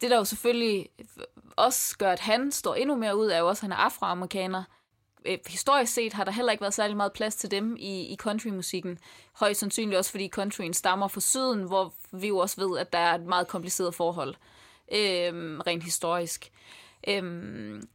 Det, 0.00 0.10
der 0.10 0.16
jo 0.16 0.24
selvfølgelig 0.24 0.88
også 1.56 1.98
gør, 1.98 2.12
at 2.12 2.20
han 2.20 2.52
står 2.52 2.74
endnu 2.74 2.94
mere 2.94 3.16
ud, 3.16 3.26
er 3.26 3.38
jo 3.38 3.48
også, 3.48 3.60
at 3.60 3.62
han 3.62 3.72
er 3.72 3.76
afroamerikaner. 3.76 4.62
Øh, 5.24 5.38
historisk 5.46 5.92
set 5.92 6.12
har 6.12 6.24
der 6.24 6.32
heller 6.32 6.52
ikke 6.52 6.62
været 6.62 6.74
særlig 6.74 6.96
meget 6.96 7.12
plads 7.12 7.36
til 7.36 7.50
dem 7.50 7.76
i, 7.78 8.12
i 8.12 8.16
countrymusikken. 8.16 8.98
Højst 9.32 9.60
sandsynligt 9.60 9.98
også, 9.98 10.10
fordi 10.10 10.28
countryen 10.28 10.74
stammer 10.74 11.08
fra 11.08 11.20
syden, 11.20 11.62
hvor 11.62 11.92
vi 12.12 12.28
jo 12.28 12.38
også 12.38 12.68
ved, 12.68 12.78
at 12.78 12.92
der 12.92 12.98
er 12.98 13.14
et 13.14 13.26
meget 13.26 13.48
kompliceret 13.48 13.94
forhold, 13.94 14.34
øhm, 14.92 15.60
rent 15.66 15.84
historisk. 15.84 16.52
Øhm, 17.08 17.88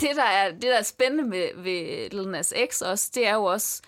det, 0.00 0.16
der 0.16 0.24
er, 0.24 0.50
det, 0.50 0.62
der 0.62 0.78
er 0.78 0.82
spændende 0.82 1.24
med, 1.24 1.48
ved 1.56 2.10
Lil 2.10 2.28
Nas 2.28 2.54
X 2.70 2.82
også, 2.82 3.10
det 3.14 3.26
er 3.26 3.34
jo 3.34 3.44
også, 3.44 3.82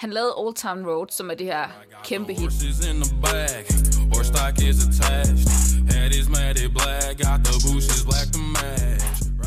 han 0.00 0.10
lavede 0.10 0.34
Old 0.36 0.54
Town 0.54 0.86
Road, 0.86 1.06
som 1.10 1.30
er 1.30 1.34
det 1.34 1.46
her 1.46 1.68
kæmpe 2.04 2.32
hit. 2.32 2.52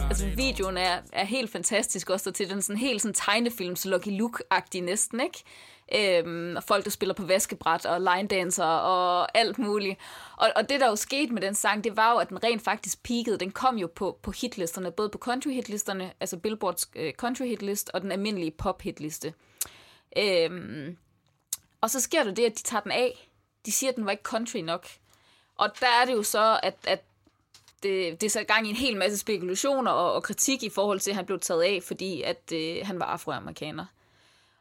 Altså, 0.10 0.26
videoen 0.36 0.78
er, 0.78 0.98
er 1.14 1.26
helt 1.26 1.52
fantastisk 1.52 2.10
også, 2.10 2.30
og 2.30 2.36
til 2.36 2.50
den 2.50 2.62
sådan 2.62 2.80
helt 2.80 3.02
sådan 3.02 3.14
tegnefilms 3.14 3.86
Lucky 3.86 4.22
Luke-agtig 4.22 4.82
næsten, 4.82 5.20
ikke? 5.20 5.44
Øhm, 5.96 6.56
og 6.56 6.64
folk, 6.64 6.86
der 6.86 6.92
spiller 6.92 7.14
på 7.14 7.26
vaskebræt 7.26 7.86
og 7.86 8.02
line 8.02 8.28
dancer 8.28 8.66
og 8.66 9.38
alt 9.38 9.60
muligt. 9.60 10.00
Og, 10.38 10.50
og 10.56 10.70
det, 10.70 10.80
der 10.80 10.88
jo 10.88 10.96
skete 10.96 11.34
med 11.34 11.42
den 11.42 11.56
sang, 11.56 11.84
det 11.84 11.98
var 11.98 12.12
jo, 12.12 12.18
at 12.18 12.30
den 12.30 12.44
rent 12.44 12.64
faktisk 12.64 13.04
peakede. 13.04 13.38
Den 13.38 13.52
kom 13.52 13.78
jo 13.78 13.88
på, 13.96 14.20
på 14.24 14.32
hitlisterne, 14.32 14.92
både 14.92 15.10
på 15.10 15.18
country 15.18 15.52
hitlisterne, 15.52 16.12
altså 16.20 16.38
Billboards 16.38 16.90
øh, 16.96 17.14
country 17.14 17.46
hitlist 17.46 17.90
og 17.94 18.02
den 18.02 18.12
almindelige 18.12 18.52
pop 18.52 18.82
hitliste. 18.82 19.34
Øhm, 20.18 20.98
og 21.82 21.90
så 21.90 22.00
sker 22.00 22.24
der 22.24 22.34
det, 22.34 22.46
at 22.46 22.58
de 22.58 22.64
tager 22.64 22.82
den 22.82 22.92
af. 22.92 23.30
De 23.66 23.72
siger, 23.72 23.90
at 23.90 23.96
den 23.96 24.06
var 24.06 24.12
ikke 24.12 24.24
country 24.24 24.58
nok. 24.58 24.88
Og 25.56 25.70
der 25.80 25.88
er 26.02 26.06
det 26.06 26.14
jo 26.14 26.24
så, 26.24 26.60
at, 26.64 26.76
at 26.88 27.04
det, 27.84 28.22
det 28.22 28.32
satte 28.32 28.54
gang 28.54 28.68
i 28.68 28.70
en 28.70 28.76
hel 28.76 28.98
masse 28.98 29.18
spekulationer 29.18 29.92
og, 29.92 30.14
og 30.14 30.24
kritik 30.24 30.64
i 30.64 30.70
forhold 30.70 31.00
til, 31.00 31.12
at 31.12 31.16
han 31.16 31.26
blev 31.26 31.40
taget 31.40 31.64
af, 31.64 31.84
fordi 31.84 32.22
at 32.22 32.52
øh, 32.54 32.78
han 32.84 33.00
var 33.00 33.06
afroamerikaner. 33.06 33.86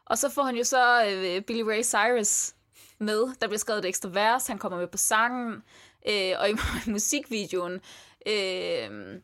Og 0.05 0.17
så 0.17 0.29
får 0.29 0.43
han 0.43 0.55
jo 0.55 0.63
så 0.63 1.05
øh, 1.05 1.41
Billy 1.41 1.61
Ray 1.61 1.83
Cyrus 1.83 2.53
med. 2.97 3.35
Der 3.41 3.47
bliver 3.47 3.59
skrevet 3.59 3.85
et 3.85 3.89
ekstra 3.89 4.09
vers. 4.09 4.47
Han 4.47 4.57
kommer 4.57 4.79
med 4.79 4.87
på 4.87 4.97
sangen. 4.97 5.63
Øh, 6.09 6.33
og 6.39 6.49
i 6.49 6.53
musikvideoen, 6.91 7.73
øh, 8.25 9.19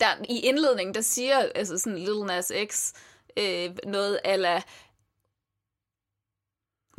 der, 0.00 0.24
i 0.28 0.40
indledningen, 0.40 0.94
der 0.94 1.00
siger 1.00 1.38
altså 1.54 1.78
sådan 1.78 1.98
Little 1.98 2.26
Nas 2.26 2.52
X 2.66 2.92
øh, 3.36 3.70
noget 3.86 4.20
ala 4.24 4.62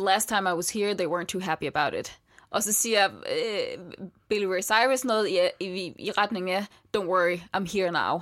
Last 0.05 0.29
time 0.29 0.49
I 0.49 0.53
was 0.53 0.69
here, 0.69 0.93
they 0.93 1.07
weren't 1.07 1.25
too 1.25 1.41
happy 1.41 1.65
about 1.65 1.99
it. 1.99 2.19
Og 2.49 2.63
så 2.63 2.73
siger 2.73 3.09
øh, 3.09 3.85
Billy 4.29 4.45
Ray 4.45 4.61
Cyrus 4.61 5.05
noget 5.05 5.29
i, 5.29 5.39
i, 5.59 5.93
i 5.99 6.11
retning 6.11 6.51
af 6.51 6.65
Don't 6.97 7.05
worry, 7.05 7.37
I'm 7.57 7.71
here 7.73 7.91
now. 7.91 8.21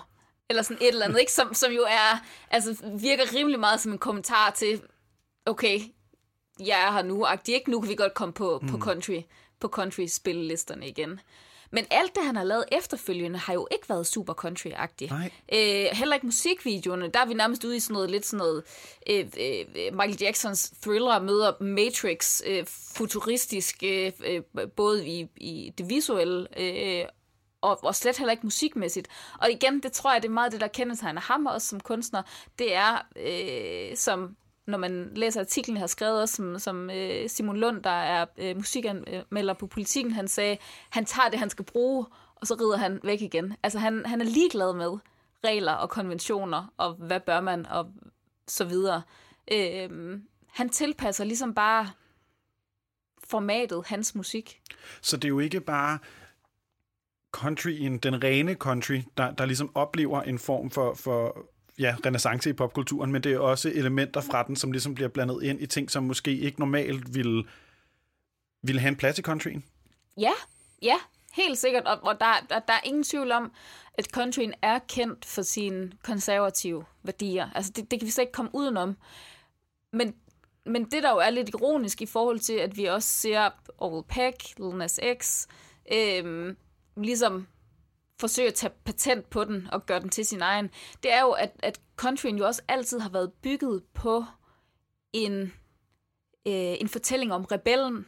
Eller 0.49 0.63
sådan 0.63 0.77
et 0.81 0.87
eller 0.87 1.05
andet, 1.05 1.19
ikke? 1.19 1.31
Som, 1.31 1.53
som 1.53 1.71
jo 1.71 1.81
er, 1.81 2.25
altså 2.51 2.77
virker 2.99 3.35
rimelig 3.35 3.59
meget 3.59 3.79
som 3.79 3.91
en 3.91 3.97
kommentar 3.97 4.49
til, 4.49 4.81
okay, 5.45 5.79
jeg 6.59 6.87
er 6.87 6.91
her 6.91 7.01
nu, 7.01 7.25
agtig, 7.25 7.55
ikke? 7.55 7.71
Nu 7.71 7.81
kan 7.81 7.89
vi 7.89 7.95
godt 7.95 8.13
komme 8.13 8.33
på, 8.33 8.59
mm. 8.61 8.67
på 8.67 8.77
country, 8.77 9.21
på 9.59 9.67
country 9.67 10.05
spillelisterne 10.05 10.87
igen. 10.87 11.19
Men 11.71 11.85
alt 11.91 12.15
det, 12.15 12.25
han 12.25 12.35
har 12.35 12.43
lavet 12.43 12.65
efterfølgende, 12.71 13.39
har 13.39 13.53
jo 13.53 13.67
ikke 13.71 13.89
været 13.89 14.07
super 14.07 14.33
country-agtigt. 14.33 15.13
Øh, 15.53 15.85
heller 15.91 16.15
ikke 16.15 16.25
musikvideoerne. 16.25 17.07
Der 17.07 17.19
er 17.19 17.25
vi 17.25 17.33
nærmest 17.33 17.63
ude 17.63 17.75
i 17.75 17.79
sådan 17.79 17.93
noget, 17.93 18.11
lidt 18.11 18.25
sådan 18.25 18.37
noget, 18.37 18.63
øh, 19.09 19.25
øh, 19.39 19.93
Michael 19.93 20.17
Jacksons 20.21 20.69
thriller 20.81 21.21
møder 21.21 21.63
Matrix, 21.63 22.41
øh, 22.45 22.65
futuristisk, 22.95 23.83
øh, 23.83 24.11
øh, 24.25 24.41
både 24.75 25.07
i, 25.07 25.27
i 25.37 25.73
det 25.77 25.89
visuelle 25.89 26.47
øh, 26.59 27.05
og, 27.61 27.83
og 27.83 27.95
slet 27.95 28.17
heller 28.17 28.31
ikke 28.31 28.45
musikmæssigt. 28.45 29.07
Og 29.39 29.51
igen, 29.51 29.79
det 29.83 29.91
tror 29.91 30.13
jeg, 30.13 30.21
det 30.21 30.29
er 30.29 30.33
meget 30.33 30.51
det, 30.51 30.61
der 30.61 30.67
kendetegner 30.67 31.21
ham 31.21 31.45
også 31.45 31.67
som 31.67 31.79
kunstner. 31.79 32.21
Det 32.59 32.75
er, 32.75 32.97
øh, 33.15 33.97
som 33.97 34.35
når 34.69 34.77
man 34.77 35.11
læser 35.15 35.39
artiklen, 35.39 35.77
jeg 35.77 35.81
har 35.81 35.87
skrevet 35.87 36.21
også, 36.21 36.35
som, 36.35 36.59
som 36.59 36.89
øh, 36.89 37.29
Simon 37.29 37.57
Lund, 37.57 37.83
der 37.83 37.89
er 37.89 38.25
øh, 38.37 38.55
musikanmelder 38.55 39.53
på 39.53 39.67
politikken, 39.67 40.13
han 40.13 40.27
sagde, 40.27 40.57
han 40.89 41.05
tager 41.05 41.29
det, 41.29 41.39
han 41.39 41.49
skal 41.49 41.65
bruge, 41.65 42.05
og 42.35 42.47
så 42.47 42.55
rider 42.55 42.77
han 42.77 42.99
væk 43.03 43.21
igen. 43.21 43.53
Altså 43.63 43.79
han, 43.79 44.05
han 44.05 44.21
er 44.21 44.25
ligeglad 44.25 44.73
med 44.73 44.97
regler 45.43 45.73
og 45.73 45.89
konventioner, 45.89 46.73
og 46.77 46.93
hvad 46.93 47.19
bør 47.19 47.41
man, 47.41 47.65
og 47.65 47.85
så 48.47 48.65
videre. 48.65 49.01
Øh, 49.51 50.19
han 50.47 50.69
tilpasser 50.69 51.23
ligesom 51.23 51.53
bare 51.53 51.89
formatet, 53.23 53.85
hans 53.85 54.15
musik. 54.15 54.61
Så 55.01 55.17
det 55.17 55.23
er 55.23 55.29
jo 55.29 55.39
ikke 55.39 55.61
bare 55.61 55.99
countryen, 57.31 57.97
den 57.97 58.23
rene 58.23 58.53
country, 58.53 59.01
der, 59.17 59.31
der 59.31 59.45
ligesom 59.45 59.71
oplever 59.75 60.21
en 60.21 60.39
form 60.39 60.69
for, 60.69 60.93
for 60.93 61.45
ja, 61.79 61.95
renaissance 62.05 62.49
i 62.49 62.53
popkulturen, 62.53 63.11
men 63.11 63.23
det 63.23 63.33
er 63.33 63.39
også 63.39 63.69
elementer 63.69 64.21
fra 64.21 64.43
den, 64.43 64.55
som 64.55 64.71
ligesom 64.71 64.95
bliver 64.95 65.07
blandet 65.07 65.43
ind 65.43 65.61
i 65.61 65.65
ting, 65.65 65.91
som 65.91 66.03
måske 66.03 66.37
ikke 66.37 66.59
normalt 66.59 67.15
ville, 67.15 67.43
ville 68.61 68.81
have 68.81 68.89
en 68.89 68.95
plads 68.95 69.19
i 69.19 69.21
countryen. 69.21 69.63
Ja, 70.17 70.31
ja, 70.81 70.95
helt 71.33 71.57
sikkert. 71.57 71.83
Og, 71.83 71.99
og 72.03 72.19
der, 72.19 72.45
der, 72.49 72.59
der 72.59 72.73
er 72.73 72.81
ingen 72.83 73.03
tvivl 73.03 73.31
om, 73.31 73.51
at 73.93 74.05
countryen 74.05 74.53
er 74.61 74.79
kendt 74.79 75.25
for 75.25 75.41
sine 75.41 75.91
konservative 76.03 76.85
værdier. 77.03 77.49
Altså, 77.55 77.71
det, 77.75 77.91
det 77.91 77.99
kan 77.99 78.05
vi 78.05 78.11
slet 78.11 78.23
ikke 78.23 78.31
komme 78.31 78.51
udenom. 78.53 78.97
Men, 79.93 80.13
men 80.65 80.83
det, 80.83 81.03
der 81.03 81.09
jo 81.09 81.17
er 81.17 81.29
lidt 81.29 81.49
ironisk 81.49 82.01
i 82.01 82.05
forhold 82.05 82.39
til, 82.39 82.53
at 82.53 82.77
vi 82.77 82.85
også 82.85 83.09
ser 83.09 83.49
Oral 83.77 84.03
Peck, 84.03 84.59
Lil 84.59 84.75
Nas 84.75 84.99
X, 85.17 85.47
øhm, 85.93 86.57
ligesom 86.97 87.47
forsøge 88.19 88.47
at 88.47 88.53
tage 88.53 88.73
patent 88.85 89.29
på 89.29 89.43
den 89.43 89.67
og 89.71 89.85
gøre 89.85 89.99
den 89.99 90.09
til 90.09 90.25
sin 90.25 90.41
egen, 90.41 90.71
det 91.03 91.13
er 91.13 91.21
jo, 91.21 91.31
at, 91.31 91.51
at 91.59 91.79
countryen 91.95 92.37
jo 92.37 92.45
også 92.45 92.61
altid 92.67 92.99
har 92.99 93.09
været 93.09 93.33
bygget 93.33 93.83
på 93.93 94.25
en, 95.13 95.41
øh, 96.45 96.75
en 96.81 96.89
fortælling 96.89 97.33
om 97.33 97.45
rebellen 97.45 98.05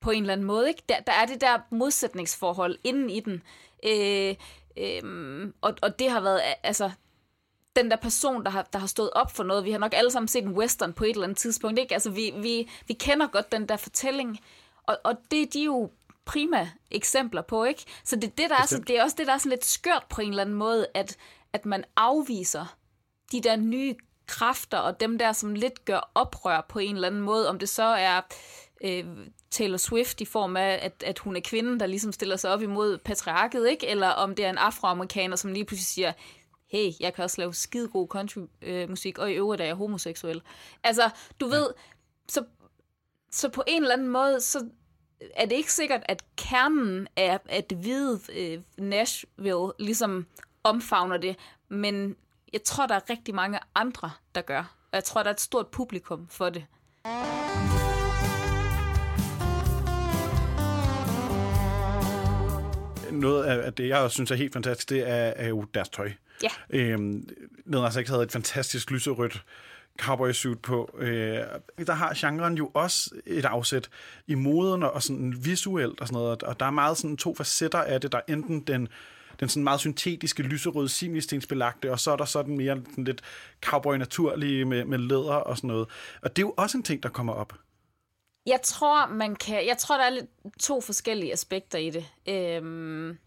på 0.00 0.10
en 0.10 0.22
eller 0.22 0.32
anden 0.32 0.46
måde. 0.46 0.68
Ikke? 0.68 0.82
Der, 0.88 1.00
der 1.00 1.12
er 1.12 1.26
det 1.26 1.40
der 1.40 1.58
modsætningsforhold 1.70 2.78
inden 2.84 3.10
i 3.10 3.20
den. 3.20 3.42
Øh, 3.84 4.34
øh, 4.76 5.52
og, 5.60 5.74
og 5.82 5.98
det 5.98 6.10
har 6.10 6.20
været, 6.20 6.40
altså, 6.62 6.90
den 7.76 7.90
der 7.90 7.96
person, 7.96 8.44
der 8.44 8.50
har, 8.50 8.62
der 8.72 8.78
har 8.78 8.86
stået 8.86 9.10
op 9.12 9.30
for 9.30 9.44
noget. 9.44 9.64
Vi 9.64 9.70
har 9.70 9.78
nok 9.78 9.94
alle 9.94 10.10
sammen 10.10 10.28
set 10.28 10.44
en 10.44 10.58
western 10.58 10.92
på 10.92 11.04
et 11.04 11.10
eller 11.10 11.22
andet 11.22 11.38
tidspunkt. 11.38 11.78
Ikke? 11.78 11.94
Altså, 11.94 12.10
vi, 12.10 12.32
vi, 12.36 12.70
vi 12.86 12.94
kender 12.94 13.26
godt 13.26 13.52
den 13.52 13.68
der 13.68 13.76
fortælling. 13.76 14.40
Og, 14.82 14.98
og 15.04 15.14
det 15.30 15.42
er 15.42 15.46
de 15.46 15.64
jo 15.64 15.90
prima 16.26 16.70
eksempler 16.90 17.42
på, 17.42 17.64
ikke? 17.64 17.84
Så 18.04 18.16
det, 18.16 18.38
det, 18.38 18.50
der 18.50 18.56
er, 18.56 18.66
så, 18.66 18.78
det 18.78 18.98
er 18.98 19.02
også 19.02 19.16
det, 19.18 19.26
der 19.26 19.32
er 19.32 19.38
sådan 19.38 19.50
lidt 19.50 19.64
skørt 19.64 20.04
på 20.10 20.20
en 20.20 20.28
eller 20.28 20.42
anden 20.42 20.56
måde, 20.56 20.86
at, 20.94 21.16
at 21.52 21.66
man 21.66 21.84
afviser 21.96 22.76
de 23.32 23.40
der 23.40 23.56
nye 23.56 23.94
kræfter, 24.26 24.78
og 24.78 25.00
dem 25.00 25.18
der, 25.18 25.32
som 25.32 25.54
lidt 25.54 25.84
gør 25.84 26.10
oprør 26.14 26.66
på 26.68 26.78
en 26.78 26.94
eller 26.94 27.08
anden 27.08 27.20
måde, 27.20 27.48
om 27.48 27.58
det 27.58 27.68
så 27.68 27.82
er 27.82 28.20
øh, 28.84 29.04
Taylor 29.50 29.76
Swift 29.76 30.20
i 30.20 30.24
form 30.24 30.56
af, 30.56 30.78
at, 30.82 31.02
at 31.06 31.18
hun 31.18 31.36
er 31.36 31.40
kvinden, 31.40 31.80
der 31.80 31.86
ligesom 31.86 32.12
stiller 32.12 32.36
sig 32.36 32.50
op 32.50 32.62
imod 32.62 32.98
patriarket, 32.98 33.68
ikke? 33.68 33.86
Eller 33.86 34.08
om 34.08 34.34
det 34.34 34.44
er 34.44 34.50
en 34.50 34.58
afroamerikaner, 34.58 35.36
som 35.36 35.52
lige 35.52 35.64
pludselig 35.64 35.86
siger, 35.86 36.12
hey, 36.70 36.92
jeg 37.00 37.14
kan 37.14 37.24
også 37.24 37.40
lave 37.40 37.54
skide 37.54 37.88
god 37.88 38.08
countrymusik, 38.08 39.18
og 39.18 39.30
i 39.30 39.34
øvrigt 39.34 39.62
er 39.62 39.66
jeg 39.66 39.74
homoseksuel. 39.74 40.42
Altså, 40.82 41.10
du 41.40 41.46
ved, 41.46 41.70
så, 42.28 42.44
så 43.30 43.48
på 43.48 43.62
en 43.66 43.82
eller 43.82 43.94
anden 43.94 44.08
måde, 44.08 44.40
så 44.40 44.68
er 45.34 45.46
det 45.46 45.56
ikke 45.56 45.72
sikkert, 45.72 46.02
at 46.04 46.22
kernen 46.36 47.08
af 47.16 47.38
at 47.48 47.72
hvide 47.76 48.20
øh, 48.36 48.58
Nashville 48.78 49.72
ligesom 49.78 50.26
omfavner 50.64 51.16
det, 51.16 51.36
men 51.68 52.16
jeg 52.52 52.62
tror, 52.62 52.86
der 52.86 52.94
er 52.94 53.10
rigtig 53.10 53.34
mange 53.34 53.58
andre, 53.74 54.10
der 54.34 54.40
gør. 54.40 54.58
Og 54.58 54.92
jeg 54.92 55.04
tror, 55.04 55.22
der 55.22 55.30
er 55.30 55.34
et 55.34 55.40
stort 55.40 55.66
publikum 55.66 56.26
for 56.30 56.50
det. 56.50 56.64
Noget 63.12 63.44
af 63.44 63.72
det, 63.72 63.88
jeg 63.88 63.98
også 63.98 64.14
synes 64.14 64.30
er 64.30 64.34
helt 64.34 64.52
fantastisk, 64.52 64.88
det 64.88 65.08
er, 65.08 65.32
er 65.36 65.48
jo 65.48 65.64
deres 65.74 65.88
tøj. 65.88 66.12
Ja. 66.42 66.48
Øhm, 66.70 67.28
Nedras 67.64 67.96
ikke 67.96 68.10
havde 68.10 68.22
et 68.22 68.32
fantastisk 68.32 68.90
lyserødt 68.90 69.44
cowboy 69.98 70.32
suit 70.32 70.62
på. 70.62 70.90
Øh, 70.98 71.38
der 71.86 71.92
har 71.92 72.12
genren 72.16 72.54
jo 72.54 72.70
også 72.74 73.10
et 73.26 73.44
afsæt 73.44 73.90
i 74.26 74.34
moden 74.34 74.82
og 74.82 75.02
sådan 75.02 75.34
visuelt 75.44 76.00
og 76.00 76.06
sådan 76.08 76.22
noget, 76.22 76.42
og 76.42 76.60
der 76.60 76.66
er 76.66 76.70
meget 76.70 76.96
sådan 76.96 77.16
to 77.16 77.34
facetter 77.34 77.78
af 77.78 78.00
det. 78.00 78.12
Der 78.12 78.18
er 78.18 78.32
enten 78.32 78.60
den 78.60 78.88
den 79.40 79.48
sådan 79.48 79.64
meget 79.64 79.80
syntetiske, 79.80 80.42
lyserøde, 80.42 80.88
simistensbelagte, 80.88 81.92
og 81.92 82.00
så 82.00 82.12
er 82.12 82.16
der 82.16 82.24
sådan 82.24 82.56
mere 82.56 82.82
sådan 82.90 83.04
lidt 83.04 83.22
cowboy-naturlige 83.64 84.64
med, 84.64 84.84
med 84.84 84.98
læder 84.98 85.34
og 85.34 85.56
sådan 85.56 85.68
noget. 85.68 85.88
Og 86.22 86.36
det 86.36 86.42
er 86.42 86.46
jo 86.46 86.54
også 86.56 86.78
en 86.78 86.82
ting, 86.82 87.02
der 87.02 87.08
kommer 87.08 87.32
op. 87.32 87.52
Jeg 88.46 88.60
tror, 88.62 89.06
man 89.06 89.36
kan, 89.36 89.66
jeg 89.66 89.78
tror, 89.78 89.96
der 89.96 90.04
er 90.04 90.10
lidt 90.10 90.26
to 90.60 90.80
forskellige 90.80 91.32
aspekter 91.32 91.78
i 91.78 91.90
det. 91.90 92.06
Øhm, 92.28 93.18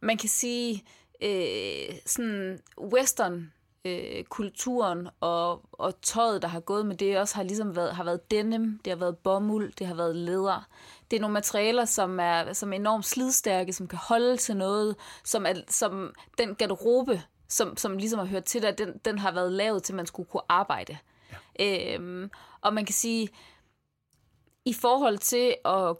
man 0.00 0.16
kan 0.16 0.28
sige, 0.28 0.84
øh, 1.22 1.96
sådan 2.06 2.58
western 2.92 3.52
øh, 3.84 4.24
kulturen 4.24 5.08
og, 5.20 5.62
og 5.72 6.00
tøjet, 6.02 6.42
der 6.42 6.48
har 6.48 6.60
gået 6.60 6.86
med 6.86 6.96
det, 6.96 7.18
også 7.18 7.34
har 7.34 7.42
ligesom 7.42 7.76
været, 7.76 7.94
har 7.94 8.04
været 8.04 8.30
denim, 8.30 8.80
det 8.84 8.90
har 8.90 8.98
været 8.98 9.18
bomuld, 9.18 9.72
det 9.72 9.86
har 9.86 9.94
været 9.94 10.16
læder. 10.16 10.68
Det 11.10 11.16
er 11.16 11.20
nogle 11.20 11.34
materialer, 11.34 11.84
som 11.84 12.20
er, 12.20 12.52
som 12.52 12.72
er 12.72 12.76
enormt 12.76 13.04
slidstærke, 13.04 13.72
som 13.72 13.88
kan 13.88 13.98
holde 13.98 14.36
til 14.36 14.56
noget, 14.56 14.96
som, 15.24 15.46
er, 15.46 15.54
som 15.68 16.14
den 16.38 16.54
garderobe, 16.54 17.22
som, 17.48 17.76
som 17.76 17.96
ligesom 17.96 18.18
har 18.18 18.26
hørt 18.26 18.44
til 18.44 18.62
der, 18.62 18.70
den, 18.70 19.00
den 19.04 19.18
har 19.18 19.32
været 19.32 19.52
lavet 19.52 19.82
til, 19.82 19.92
at 19.92 19.96
man 19.96 20.06
skulle 20.06 20.28
kunne 20.28 20.42
arbejde. 20.48 20.98
Ja. 21.58 21.94
Øhm, 21.94 22.30
og 22.60 22.74
man 22.74 22.84
kan 22.84 22.94
sige, 22.94 23.28
i 24.64 24.72
forhold 24.72 25.18
til 25.18 25.54
at 25.64 25.96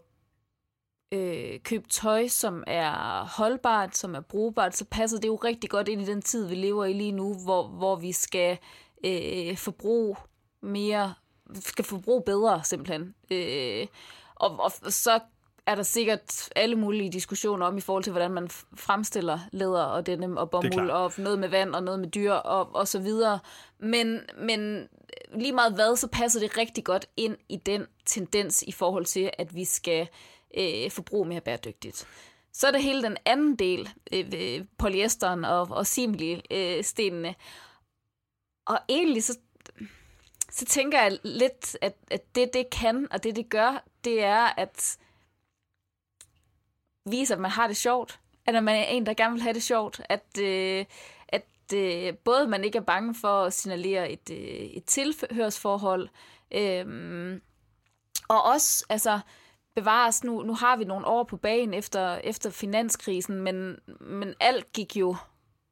øh, 1.15 1.59
købe 1.59 1.87
tøj, 1.89 2.27
som 2.27 2.63
er 2.67 3.25
holdbart, 3.37 3.97
som 3.97 4.15
er 4.15 4.21
brugbart, 4.21 4.75
så 4.75 4.85
passer 4.85 5.19
det 5.19 5.27
jo 5.27 5.35
rigtig 5.35 5.69
godt 5.69 5.87
ind 5.87 6.01
i 6.01 6.05
den 6.05 6.21
tid, 6.21 6.47
vi 6.47 6.55
lever 6.55 6.85
i 6.85 6.93
lige 6.93 7.11
nu, 7.11 7.33
hvor, 7.33 7.67
hvor 7.67 7.95
vi 7.95 8.11
skal 8.11 8.57
øh, 9.05 9.57
forbruge 9.57 10.15
mere, 10.61 11.13
skal 11.55 11.85
forbruge 11.85 12.23
bedre 12.25 12.63
simpelthen. 12.63 13.15
Øh, 13.31 13.87
og, 14.35 14.59
og 14.59 14.71
så 14.91 15.19
er 15.65 15.75
der 15.75 15.83
sikkert 15.83 16.49
alle 16.55 16.75
mulige 16.75 17.11
diskussioner 17.11 17.65
om 17.65 17.77
i 17.77 17.81
forhold 17.81 18.03
til, 18.03 18.11
hvordan 18.11 18.31
man 18.31 18.49
fremstiller 18.75 19.39
læder 19.51 19.83
og 19.83 20.05
denim 20.05 20.37
og 20.37 20.49
bomuld, 20.49 20.89
og 20.89 21.13
noget 21.17 21.39
med 21.39 21.49
vand 21.49 21.75
og 21.75 21.83
noget 21.83 21.99
med 21.99 22.09
dyr 22.09 22.33
og, 22.33 22.75
og 22.75 22.87
så 22.87 22.99
videre. 22.99 23.39
Men, 23.79 24.19
men 24.37 24.87
lige 25.35 25.51
meget 25.51 25.73
hvad, 25.73 25.95
så 25.95 26.07
passer 26.07 26.39
det 26.39 26.57
rigtig 26.57 26.83
godt 26.83 27.05
ind 27.17 27.37
i 27.49 27.57
den 27.57 27.85
tendens 28.05 28.61
i 28.61 28.71
forhold 28.71 29.05
til, 29.05 29.29
at 29.37 29.55
vi 29.55 29.65
skal 29.65 30.01
øh, 30.01 30.07
Øh, 30.57 30.91
forbruge 30.91 31.27
mere 31.27 31.41
bæredygtigt. 31.41 32.07
Så 32.53 32.67
er 32.67 32.71
der 32.71 32.79
hele 32.79 33.03
den 33.03 33.17
anden 33.25 33.55
del, 33.55 33.89
øh, 34.13 34.65
polyesteren 34.77 35.45
og, 35.45 35.67
og 35.71 35.87
simili-stenene. 35.87 37.29
Øh, 37.29 37.35
og 38.65 38.79
egentlig 38.89 39.23
så, 39.23 39.37
så 40.51 40.65
tænker 40.65 41.01
jeg 41.01 41.19
lidt, 41.23 41.77
at, 41.81 41.95
at 42.11 42.35
det, 42.35 42.53
det 42.53 42.69
kan, 42.69 43.07
og 43.11 43.23
det, 43.23 43.35
det 43.35 43.49
gør, 43.49 43.83
det 44.03 44.23
er 44.23 44.59
at 44.59 44.97
vise, 47.05 47.33
at 47.33 47.39
man 47.39 47.51
har 47.51 47.67
det 47.67 47.77
sjovt. 47.77 48.19
At 48.45 48.63
man 48.63 48.75
er 48.75 48.83
en, 48.83 49.05
der 49.05 49.13
gerne 49.13 49.33
vil 49.33 49.41
have 49.41 49.53
det 49.53 49.63
sjovt. 49.63 50.01
At, 50.09 50.37
øh, 50.41 50.85
at 51.27 51.45
øh, 51.73 52.13
både 52.17 52.47
man 52.47 52.63
ikke 52.63 52.77
er 52.77 52.81
bange 52.81 53.15
for 53.15 53.43
at 53.43 53.53
signalere 53.53 54.11
et, 54.11 54.29
øh, 54.31 54.37
et 54.37 54.85
tilhørsforhold, 54.85 56.09
øh, 56.51 57.41
og 58.27 58.43
også, 58.43 58.85
altså, 58.89 59.19
bevares, 59.75 60.23
nu, 60.23 60.41
nu 60.41 60.53
har 60.53 60.77
vi 60.77 60.83
nogle 60.83 61.07
år 61.07 61.23
på 61.23 61.37
banen 61.37 61.73
efter, 61.73 62.15
efter 62.15 62.49
finanskrisen, 62.49 63.41
men, 63.41 63.79
men 63.99 64.33
alt 64.39 64.73
gik 64.73 64.97
jo 64.97 65.15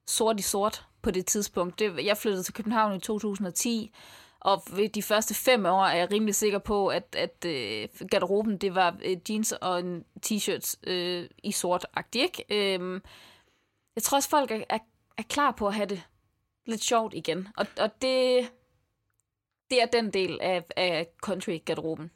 sort 0.08 0.40
i 0.40 0.44
sort 0.44 0.86
på 1.02 1.12
det 1.12 1.26
tidspunkt. 1.26 1.80
Det, 1.80 2.06
jeg 2.06 2.18
flyttede 2.18 2.44
til 2.44 2.54
København 2.54 2.96
i 2.96 3.00
2010, 3.00 3.92
og 4.40 4.64
ved 4.76 4.90
de 4.90 5.04
første 5.04 5.34
fem 5.34 5.66
år 5.66 5.86
er 5.86 5.98
jeg 5.98 6.12
rimelig 6.12 6.36
sikker 6.36 6.60
på, 6.60 6.88
at, 6.88 7.16
at 7.18 7.46
øh, 7.46 7.90
garderoben 8.12 8.58
det 8.58 8.76
var 8.76 8.98
øh, 9.04 9.18
jeans 9.30 9.52
og 9.52 9.80
en 9.80 10.06
t-shirt 10.26 10.76
øh, 10.90 11.30
i 11.44 11.52
sort 11.52 11.86
ikke? 12.16 12.46
Øh, 12.50 13.02
jeg 13.96 14.04
tror 14.04 14.18
også, 14.18 14.30
folk 14.30 14.52
er, 14.52 14.64
er, 14.70 14.80
er 15.18 15.24
klar 15.24 15.52
på 15.52 15.68
at 15.68 15.74
have 15.74 15.86
det 15.86 16.04
lidt 16.66 16.84
sjovt 16.84 17.14
igen. 17.14 17.48
Og, 17.58 17.66
og 17.80 18.02
det, 18.02 18.52
det 19.70 19.82
er 19.82 19.86
den 19.86 20.14
del 20.14 20.40
af, 20.42 20.64
af 20.76 21.08
country-garderoben. 21.24 22.12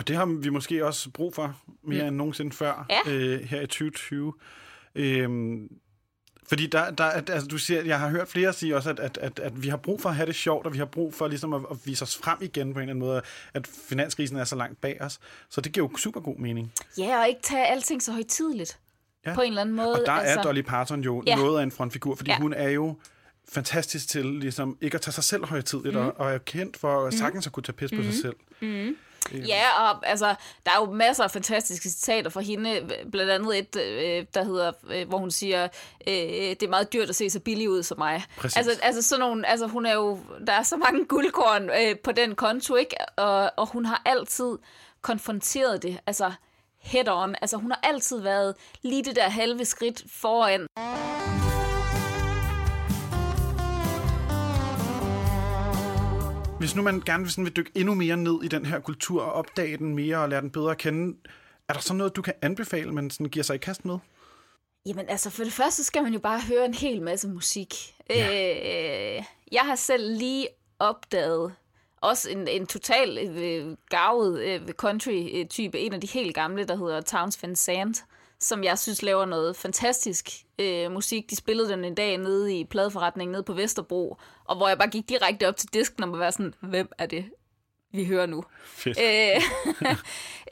Og 0.00 0.08
det 0.08 0.16
har 0.16 0.26
vi 0.26 0.48
måske 0.48 0.86
også 0.86 1.10
brug 1.10 1.34
for 1.34 1.56
mere 1.82 2.02
mm. 2.02 2.08
end 2.08 2.16
nogensinde 2.16 2.52
før 2.52 2.86
Ja. 2.90 3.12
øh, 3.12 3.40
her 3.40 3.60
i 3.60 3.66
2020. 3.66 4.34
Øhm, 4.94 5.68
fordi 6.48 6.66
der, 6.66 6.90
der, 6.90 7.04
altså, 7.04 7.48
du 7.48 7.58
siger, 7.58 7.82
jeg 7.82 7.98
har 7.98 8.08
hørt 8.08 8.28
flere 8.28 8.52
sige 8.52 8.76
også, 8.76 8.90
at, 8.90 8.98
at, 9.00 9.18
at, 9.18 9.38
at 9.38 9.62
vi 9.62 9.68
har 9.68 9.76
brug 9.76 10.00
for 10.00 10.08
at 10.08 10.14
have 10.14 10.26
det 10.26 10.34
sjovt, 10.34 10.66
og 10.66 10.72
vi 10.72 10.78
har 10.78 10.84
brug 10.84 11.14
for 11.14 11.28
ligesom 11.28 11.52
at, 11.52 11.62
at 11.70 11.76
vise 11.84 12.02
os 12.02 12.16
frem 12.16 12.38
igen 12.40 12.74
på 12.74 12.78
en 12.78 12.82
eller 12.82 12.92
anden 12.92 13.08
måde, 13.08 13.22
at 13.54 13.66
finanskrisen 13.88 14.36
er 14.36 14.44
så 14.44 14.56
langt 14.56 14.80
bag 14.80 15.02
os. 15.02 15.20
Så 15.48 15.60
det 15.60 15.72
giver 15.72 15.88
jo 15.88 15.96
super 15.96 16.20
god 16.20 16.36
mening. 16.36 16.72
Ja, 16.98 17.20
og 17.20 17.28
ikke 17.28 17.42
tage 17.42 17.66
alting 17.66 18.02
så 18.02 18.12
højtidligt. 18.12 18.78
Ja. 19.26 19.34
På 19.34 19.40
en 19.40 19.48
eller 19.48 19.60
anden 19.60 19.76
måde. 19.76 19.92
Og 19.92 20.02
der 20.06 20.12
altså, 20.12 20.38
er 20.38 20.42
Dolly 20.42 20.62
Parton 20.62 21.00
jo 21.00 21.22
ja. 21.26 21.36
Noget 21.36 21.58
af 21.58 21.62
en 21.62 21.70
frontfigur, 21.70 22.14
fordi 22.14 22.30
ja. 22.30 22.38
Hun 22.38 22.52
er 22.52 22.68
jo 22.68 22.96
fantastisk 23.48 24.08
til 24.08 24.24
ligesom 24.24 24.78
ikke 24.80 24.94
at 24.94 25.00
tage 25.00 25.12
sig 25.12 25.24
selv 25.24 25.44
højtidligt, 25.44 25.94
mm. 25.94 26.00
og, 26.00 26.20
og 26.20 26.32
er 26.32 26.38
kendt 26.38 26.76
for 26.76 27.04
mm. 27.04 27.12
sagtens 27.12 27.46
at 27.46 27.52
kunne 27.52 27.62
tage 27.62 27.76
pis 27.76 27.90
på 27.96 28.02
sig 28.02 28.14
selv. 28.14 28.36
Mm. 28.60 28.96
Ja, 29.32 29.90
og 29.90 30.08
altså, 30.08 30.34
der 30.66 30.72
er 30.72 30.76
jo 30.80 30.92
masser 30.92 31.24
af 31.24 31.30
fantastiske 31.30 31.88
citater 31.88 32.30
fra 32.30 32.40
hende. 32.40 32.90
Blandt 33.12 33.30
andet 33.30 33.58
et, 33.58 33.76
øh, 33.76 34.26
der 34.34 34.44
hedder, 34.44 34.72
øh, 34.90 35.08
hvor 35.08 35.18
hun 35.18 35.30
siger, 35.30 35.68
øh, 36.06 36.14
det 36.14 36.62
er 36.62 36.68
meget 36.68 36.92
dyrt 36.92 37.08
at 37.08 37.16
se 37.16 37.30
så 37.30 37.40
billig 37.40 37.70
ud 37.70 37.82
som 37.82 37.98
mig. 37.98 38.24
Præcis. 38.36 38.56
Altså, 38.56 38.72
altså 38.82 39.02
sådan 39.02 39.20
nogle, 39.20 39.46
altså 39.46 39.66
hun 39.66 39.86
er 39.86 39.94
jo, 39.94 40.18
der 40.46 40.52
er 40.52 40.62
så 40.62 40.76
mange 40.76 41.04
guldkorn 41.04 41.70
øh, 41.70 41.98
på 42.04 42.12
den 42.12 42.34
konto, 42.34 42.74
ikke? 42.76 42.96
Og, 43.16 43.52
og 43.56 43.66
hun 43.66 43.86
har 43.86 44.02
altid 44.04 44.58
konfronteret 45.02 45.82
det, 45.82 45.98
altså 46.06 46.32
head 46.78 47.08
on. 47.08 47.34
Altså 47.42 47.56
hun 47.56 47.70
har 47.70 47.80
altid 47.82 48.20
været 48.20 48.54
lige 48.82 49.04
det 49.04 49.16
der 49.16 49.28
halve 49.28 49.64
skridt 49.64 50.02
foran. 50.08 50.66
Hvis 56.60 56.76
nu 56.76 56.82
man 56.82 57.00
gerne 57.00 57.22
vil, 57.22 57.32
sådan, 57.32 57.44
vil 57.44 57.56
dykke 57.56 57.70
endnu 57.74 57.94
mere 57.94 58.16
ned 58.16 58.42
i 58.42 58.48
den 58.48 58.66
her 58.66 58.80
kultur, 58.80 59.22
og 59.22 59.32
opdage 59.32 59.76
den 59.76 59.94
mere 59.94 60.18
og 60.18 60.28
lære 60.28 60.40
den 60.40 60.50
bedre 60.50 60.70
at 60.70 60.78
kende, 60.78 61.16
er 61.68 61.72
der 61.72 61.80
så 61.80 61.94
noget, 61.94 62.16
du 62.16 62.22
kan 62.22 62.34
anbefale, 62.42 62.92
man 62.92 63.10
sådan 63.10 63.26
giver 63.26 63.42
sig 63.42 63.54
i 63.54 63.58
kast 63.58 63.84
med? 63.84 63.98
Jamen 64.86 65.08
altså, 65.08 65.30
for 65.30 65.44
det 65.44 65.52
første 65.52 65.84
skal 65.84 66.02
man 66.02 66.12
jo 66.12 66.18
bare 66.18 66.40
høre 66.40 66.64
en 66.64 66.74
hel 66.74 67.02
masse 67.02 67.28
musik. 67.28 67.74
Ja. 68.10 69.16
Øh, 69.16 69.24
jeg 69.52 69.62
har 69.62 69.74
selv 69.74 70.18
lige 70.18 70.48
opdaget 70.78 71.54
også 71.96 72.30
en, 72.30 72.48
en 72.48 72.66
total 72.66 73.28
øh, 73.28 73.76
gavet 73.88 74.40
øh, 74.40 74.68
country-type, 74.72 75.78
en 75.78 75.92
af 75.92 76.00
de 76.00 76.06
helt 76.06 76.34
gamle, 76.34 76.64
der 76.64 76.76
hedder 76.76 77.00
Towns 77.00 77.42
Van 77.42 77.56
Sant, 77.56 78.04
som 78.40 78.64
jeg 78.64 78.78
synes 78.78 79.02
laver 79.02 79.24
noget 79.24 79.56
fantastisk 79.56 80.30
øh, 80.58 80.92
musik. 80.92 81.30
De 81.30 81.36
spillede 81.36 81.68
den 81.68 81.84
en 81.84 81.94
dag 81.94 82.18
nede 82.18 82.58
i 82.58 82.64
pladeforretningen 82.64 83.32
nede 83.32 83.42
på 83.42 83.52
Vesterbro, 83.52 84.16
og 84.44 84.56
hvor 84.56 84.68
jeg 84.68 84.78
bare 84.78 84.90
gik 84.90 85.08
direkte 85.08 85.48
op 85.48 85.56
til 85.56 85.68
disken 85.74 86.04
og 86.04 86.18
var 86.18 86.30
sådan, 86.30 86.54
hvem 86.60 86.88
er 86.98 87.06
det, 87.06 87.24
vi 87.92 88.04
hører 88.04 88.26
nu? 88.26 88.44
Fedt. 88.64 88.98
Øh, 89.00 89.42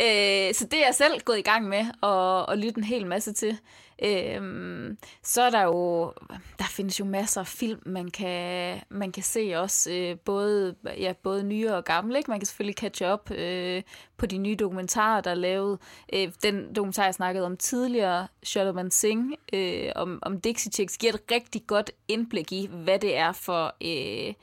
øh, 0.07 0.55
så 0.55 0.66
det 0.70 0.74
er 0.74 0.87
jeg 0.87 0.94
selv 0.94 1.20
gået 1.24 1.38
i 1.38 1.42
gang 1.42 1.68
med 1.68 1.87
at, 2.03 2.53
at 2.53 2.59
lytte 2.59 2.79
en 2.79 2.85
hel 2.85 3.07
masse 3.07 3.33
til. 3.33 3.59
Øh, 4.03 4.96
så 5.22 5.42
er 5.42 5.51
der 5.51 5.62
jo, 5.62 6.12
der 6.59 6.64
findes 6.70 7.01
jo 7.01 7.05
masser 7.05 7.40
af 7.40 7.46
film, 7.46 7.83
man 7.87 8.11
kan, 8.11 8.81
man 8.88 9.12
kan 9.12 9.22
se 9.22 9.53
også, 9.57 9.90
øh, 9.92 10.16
både, 10.18 10.74
ja, 10.85 11.12
både 11.22 11.42
nye 11.42 11.70
og 11.70 11.85
gamle. 11.85 12.18
Ikke? 12.18 12.31
Man 12.31 12.40
kan 12.40 12.46
selvfølgelig 12.46 12.79
catch 12.79 13.03
up 13.12 13.31
øh, 13.31 13.83
på 14.16 14.27
de 14.27 14.38
nye 14.38 14.57
dokumentarer, 14.57 15.20
der 15.20 15.31
er 15.31 15.35
lavet. 15.35 15.79
Øh, 16.12 16.33
den 16.42 16.74
dokumentar, 16.74 17.05
jeg 17.05 17.14
snakkede 17.14 17.46
om 17.46 17.57
tidligere, 17.57 18.29
Shalaman 18.42 18.90
Singh, 18.90 19.33
øh, 19.53 19.92
om, 19.96 20.18
om 20.22 20.40
Dixie 20.40 20.72
Chicks, 20.72 20.98
giver 20.98 21.12
et 21.12 21.22
rigtig 21.31 21.66
godt 21.66 21.90
indblik 22.09 22.53
i, 22.53 22.68
hvad 22.72 22.98
det 22.98 23.16
er 23.16 23.33
for, 23.33 23.74
øh, 23.85 24.35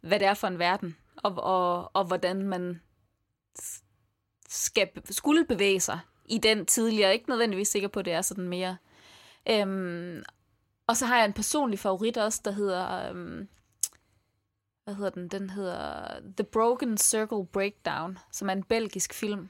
hvad 0.00 0.18
det 0.18 0.28
er 0.28 0.34
for 0.34 0.46
en 0.46 0.58
verden, 0.58 0.96
og, 1.22 1.34
og, 1.36 1.90
og 1.96 2.04
hvordan 2.04 2.42
man 2.42 2.80
skal, 4.48 4.88
skulle 5.10 5.44
bevæge 5.44 5.80
sig 5.80 5.98
i 6.24 6.38
den 6.38 6.66
tidligere. 6.66 7.02
Jeg 7.02 7.08
er 7.08 7.12
ikke 7.12 7.28
nødvendigvis 7.28 7.68
sikker 7.68 7.88
på, 7.88 7.98
at 7.98 8.04
det 8.04 8.12
er 8.12 8.22
sådan 8.22 8.48
mere. 8.48 8.76
Øhm, 9.50 10.22
og 10.86 10.96
så 10.96 11.06
har 11.06 11.16
jeg 11.16 11.24
en 11.24 11.32
personlig 11.32 11.78
favorit 11.78 12.16
også, 12.16 12.40
der 12.44 12.50
hedder... 12.50 13.10
Øhm, 13.10 13.48
hvad 14.84 14.94
hedder 14.94 15.10
den? 15.10 15.28
Den 15.28 15.50
hedder 15.50 16.06
The 16.36 16.44
Broken 16.44 16.98
Circle 16.98 17.46
Breakdown, 17.46 18.18
som 18.32 18.48
er 18.48 18.52
en 18.52 18.62
belgisk 18.62 19.14
film, 19.14 19.48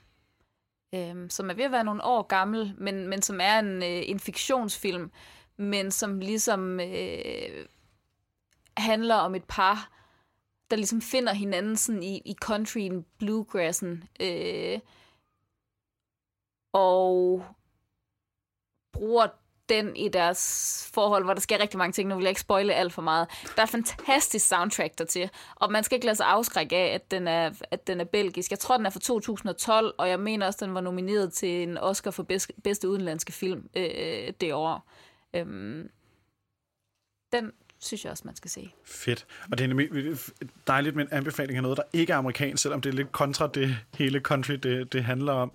øhm, 0.95 1.31
som 1.31 1.51
er 1.51 1.55
ved 1.55 1.65
at 1.65 1.73
være 1.73 1.85
nogle 1.85 2.05
år 2.05 2.23
gammel, 2.23 2.75
men, 2.79 3.09
men 3.09 3.23
som 3.23 3.41
er 3.43 3.59
en, 3.59 3.77
øh, 3.77 4.03
en 4.11 4.21
fiktionsfilm, 4.21 5.11
men 5.57 5.91
som 5.91 6.19
ligesom 6.19 6.81
øh, 6.81 7.67
handler 8.77 9.15
om 9.15 9.35
et 9.35 9.45
par, 9.45 9.91
der 10.73 10.77
ligesom 10.77 11.01
finder 11.01 11.33
hinanden 11.33 11.77
sådan 11.77 12.03
i, 12.03 12.23
i 12.25 12.35
countryen, 12.35 13.05
bluegrassen, 13.19 14.05
øh, 14.21 14.79
og 16.73 17.45
bruger 18.93 19.27
den 19.69 19.97
i 19.97 20.09
deres 20.09 20.91
forhold, 20.95 21.25
hvor 21.25 21.35
der 21.35 21.41
sker 21.41 21.61
rigtig 21.61 21.79
mange 21.79 21.93
ting. 21.93 22.09
Nu 22.09 22.15
vil 22.15 22.23
jeg 22.23 22.31
ikke 22.31 22.41
spoile 22.41 22.75
alt 22.75 22.93
for 22.93 23.03
meget. 23.03 23.29
Der 23.57 23.63
er 23.63 23.67
fantastisk 23.67 24.49
soundtrack 24.49 24.99
der 24.99 25.05
til, 25.05 25.31
og 25.55 25.73
man 25.73 25.85
skal 25.85 25.97
ikke 25.97 26.07
lade 26.07 26.17
sig 26.17 26.27
afskrække 26.27 26.77
af, 26.77 26.95
at 26.95 27.11
den, 27.11 27.29
er, 27.29 27.51
at 27.71 27.87
den 27.87 28.01
er 28.01 28.05
belgisk. 28.05 28.51
Jeg 28.51 28.59
tror, 28.59 28.77
den 28.77 28.87
er 28.87 28.91
fra 28.91 29.01
2012, 29.01 29.95
og 29.99 30.09
jeg 30.09 30.21
mener 30.21 30.47
også, 30.47 30.67
den 30.67 30.75
var 30.75 30.81
nomineret 30.81 31.33
til 31.33 31.63
en 31.63 31.79
Oscar 31.79 32.11
for 32.11 32.23
bedste, 32.23 32.53
bedste 32.65 32.89
udenlandske 32.89 33.33
film 33.33 33.69
øh, 33.77 33.91
øh, 33.95 34.33
det 34.41 34.55
år. 34.55 34.91
Øhm, 35.35 35.91
den 37.33 37.53
synes 37.83 38.05
jeg 38.05 38.11
også, 38.11 38.23
man 38.27 38.37
skal 38.37 38.51
se. 38.51 38.73
Fedt. 38.85 39.27
Og 39.51 39.59
det 39.59 39.65
er 39.65 39.69
nemlig 39.69 39.89
øh, 39.93 40.17
dejligt 40.67 40.97
med 40.97 41.05
en 41.05 41.13
anbefaling 41.13 41.57
af 41.57 41.63
noget, 41.63 41.77
der 41.77 41.83
ikke 41.93 42.13
er 42.13 42.17
amerikansk, 42.17 42.63
selvom 42.63 42.81
det 42.81 42.91
er 42.91 42.95
lidt 42.95 43.13
kontra 43.13 43.47
det 43.55 43.77
hele 43.99 44.21
country, 44.21 44.55
det, 44.55 44.93
det 44.93 45.05
handler 45.05 45.33
om. 45.33 45.53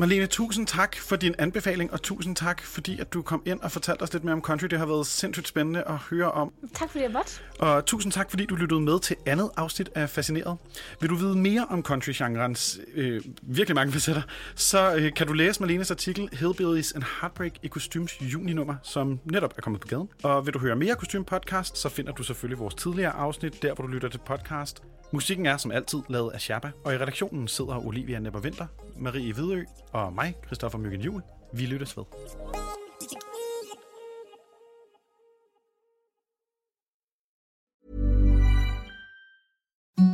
Marlene, 0.00 0.26
tusind 0.26 0.66
tak 0.66 0.96
for 0.96 1.16
din 1.16 1.34
anbefaling, 1.38 1.92
og 1.92 2.02
tusind 2.02 2.36
tak, 2.36 2.62
fordi 2.62 3.00
at 3.00 3.12
du 3.12 3.22
kom 3.22 3.42
ind 3.46 3.60
og 3.60 3.72
fortalte 3.72 4.02
os 4.02 4.12
lidt 4.12 4.24
mere 4.24 4.32
om 4.32 4.40
country. 4.42 4.66
Det 4.66 4.78
har 4.78 4.86
været 4.86 5.06
sindssygt 5.06 5.48
spændende 5.48 5.82
at 5.82 5.96
høre 5.96 6.32
om. 6.32 6.52
Tak 6.74 6.90
fordi 6.90 7.04
jeg 7.04 7.12
måtte. 7.12 7.32
Og 7.58 7.86
tusind 7.86 8.12
tak, 8.12 8.30
fordi 8.30 8.44
du 8.44 8.54
lyttede 8.54 8.80
med 8.80 9.00
til 9.00 9.16
andet 9.26 9.50
afsnit 9.56 9.90
af 9.94 10.10
Fascineret. 10.10 10.58
Vil 11.00 11.10
du 11.10 11.14
vide 11.14 11.38
mere 11.38 11.66
om 11.70 11.82
country-genrens 11.82 12.80
øh, 12.94 13.22
virkelig 13.42 13.74
mange 13.74 13.92
facetter, 13.92 14.22
så 14.54 14.94
øh, 14.94 15.14
kan 15.14 15.26
du 15.26 15.32
læse 15.32 15.60
Marlenes 15.60 15.90
artikel 15.90 16.28
Hillbillies 16.32 16.92
and 16.92 17.04
Heartbreak 17.20 17.52
i 17.62 17.68
Kostyms 17.68 18.20
juninummer, 18.20 18.74
som 18.82 19.20
netop 19.24 19.54
er 19.56 19.62
kommet 19.62 19.80
på 19.80 19.88
gaden. 19.88 20.08
Og 20.22 20.46
vil 20.46 20.54
du 20.54 20.58
høre 20.58 20.76
mere 20.76 20.94
Kostym 20.94 21.24
podcast, 21.24 21.78
så 21.78 21.88
finder 21.88 22.12
du 22.12 22.22
selvfølgelig 22.22 22.58
vores 22.58 22.74
tidligere 22.74 23.12
afsnit, 23.12 23.62
der 23.62 23.74
hvor 23.74 23.84
du 23.84 23.90
lytter 23.90 24.08
til 24.08 24.20
podcast. 24.26 24.82
Musikken 25.12 25.46
er 25.46 25.56
som 25.56 25.70
altid 25.70 25.98
lavet 26.08 26.30
af 26.30 26.40
Sherpa, 26.40 26.70
og 26.84 26.94
i 26.94 26.98
redaktionen 26.98 27.48
sidder 27.48 27.86
Olivia 27.86 28.18
Nepper 28.18 28.66
Marie 28.96 29.32
Hvidø 29.32 29.64
og 29.92 30.12
mig, 30.12 30.34
Christoffer 30.46 30.78
Myggen 30.78 31.00
Jul. 31.00 31.22
Vi 31.52 31.66
lyttes 31.66 31.96
ved. 31.96 32.04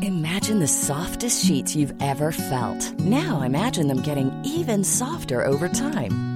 Imagine 0.03 0.59
the 0.61 0.67
softest 0.67 1.45
sheets 1.45 1.77
you've 1.77 1.95
ever 2.01 2.31
felt. 2.31 3.01
Now 3.01 3.43
imagine 3.43 3.89
them 3.89 4.03
getting 4.03 4.31
even 4.59 4.85
softer 4.85 5.45
over 5.45 5.69
time. 5.69 6.36